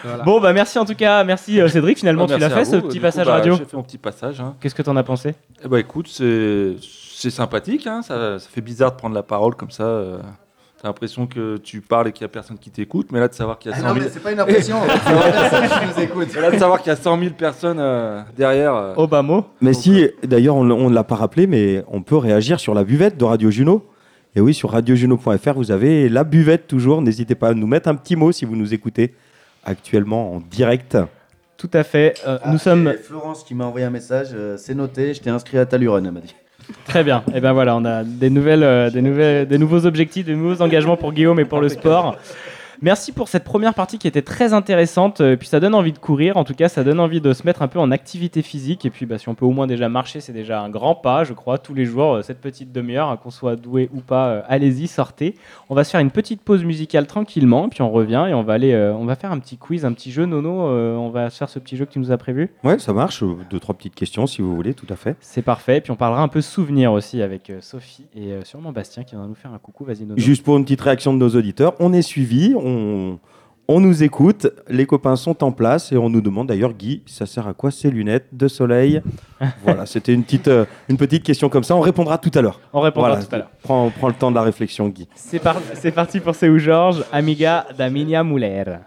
[0.02, 0.24] Voilà.
[0.24, 1.22] Bon, bah merci en tout cas.
[1.22, 1.98] Merci euh, Cédric.
[1.98, 2.82] Finalement, tu Merci l'as à fait ce vous.
[2.82, 3.54] petit Du coup, passage bah, radio.
[3.56, 4.40] J'ai fait mon petit passage.
[4.40, 4.54] hein.
[4.60, 5.34] Qu'est-ce que t'en as pensé?
[5.64, 7.86] Eh ben, écoute, c'est c'est sympathique.
[7.86, 9.84] hein, Ça, ça fait bizarre de prendre la parole comme ça.
[9.84, 10.18] euh,
[10.82, 13.34] T'as l'impression que tu parles et qu'il n'y a personne qui t'écoute, mais là de
[13.34, 14.76] savoir qu'il y a Ah 100 non, 000, mais c'est pas une impression.
[15.06, 16.34] c'est la personne qui nous écoute.
[16.34, 18.74] là de savoir qu'il y a 100 000 personnes euh, derrière.
[18.74, 19.44] euh, Obama.
[19.60, 23.16] Mais si, d'ailleurs, on ne l'a pas rappelé, mais on peut réagir sur la buvette
[23.16, 23.86] de Radio Juno.
[24.34, 27.00] Et oui, sur radiojuno.fr, vous avez la buvette toujours.
[27.00, 29.14] N'hésitez pas à nous mettre un petit mot si vous nous écoutez
[29.64, 30.96] actuellement en direct.
[31.58, 32.14] Tout à fait.
[32.26, 35.20] Euh, Ah, nous sommes et Florence qui m'a envoyé un message, euh, c'est noté, je
[35.20, 36.34] t'ai inscrit à Taluron, elle m'a dit.
[36.84, 37.22] Très bien.
[37.34, 40.62] Et ben voilà, on a des nouvelles, euh, des nouvelles, des nouveaux objectifs, des nouveaux
[40.62, 42.16] engagements pour Guillaume et pour le sport.
[42.82, 45.20] Merci pour cette première partie qui était très intéressante.
[45.20, 46.36] Et puis ça donne envie de courir.
[46.36, 48.84] En tout cas, ça donne envie de se mettre un peu en activité physique.
[48.84, 51.22] Et puis, bah, si on peut au moins déjà marcher, c'est déjà un grand pas,
[51.22, 52.14] je crois, tous les jours.
[52.14, 55.36] euh, Cette petite demi-heure, hein, qu'on soit doué ou pas, euh, allez-y, sortez.
[55.70, 57.68] On va se faire une petite pause musicale tranquillement.
[57.68, 59.92] Puis on revient et on va aller, euh, on va faire un petit quiz, un
[59.92, 60.26] petit jeu.
[60.26, 62.50] Nono, euh, on va faire ce petit jeu que tu nous as prévu?
[62.64, 63.22] Ouais, ça marche.
[63.22, 65.16] Euh, Deux, trois petites questions si vous voulez, tout à fait.
[65.20, 65.80] C'est parfait.
[65.80, 69.14] Puis on parlera un peu souvenir aussi avec euh, Sophie et euh, sûrement Bastien qui
[69.14, 69.84] va nous faire un coucou.
[69.84, 70.14] Vas-y, Nono.
[70.16, 72.71] Juste pour une petite réaction de nos auditeurs, on est suivi, on,
[73.68, 77.26] on nous écoute, les copains sont en place et on nous demande d'ailleurs, Guy, ça
[77.26, 79.00] sert à quoi ces lunettes de soleil?
[79.64, 81.74] Voilà, c'était une petite, euh, une petite question comme ça.
[81.76, 82.60] On répondra tout à l'heure.
[82.72, 83.50] On répondra Voilà, tout à l'heure.
[83.62, 85.08] Prends, prends le temps de la réflexion, Guy.
[85.14, 88.80] C'est par- c'est parti pour C'est où Georges, Amiga da Minha Mulher.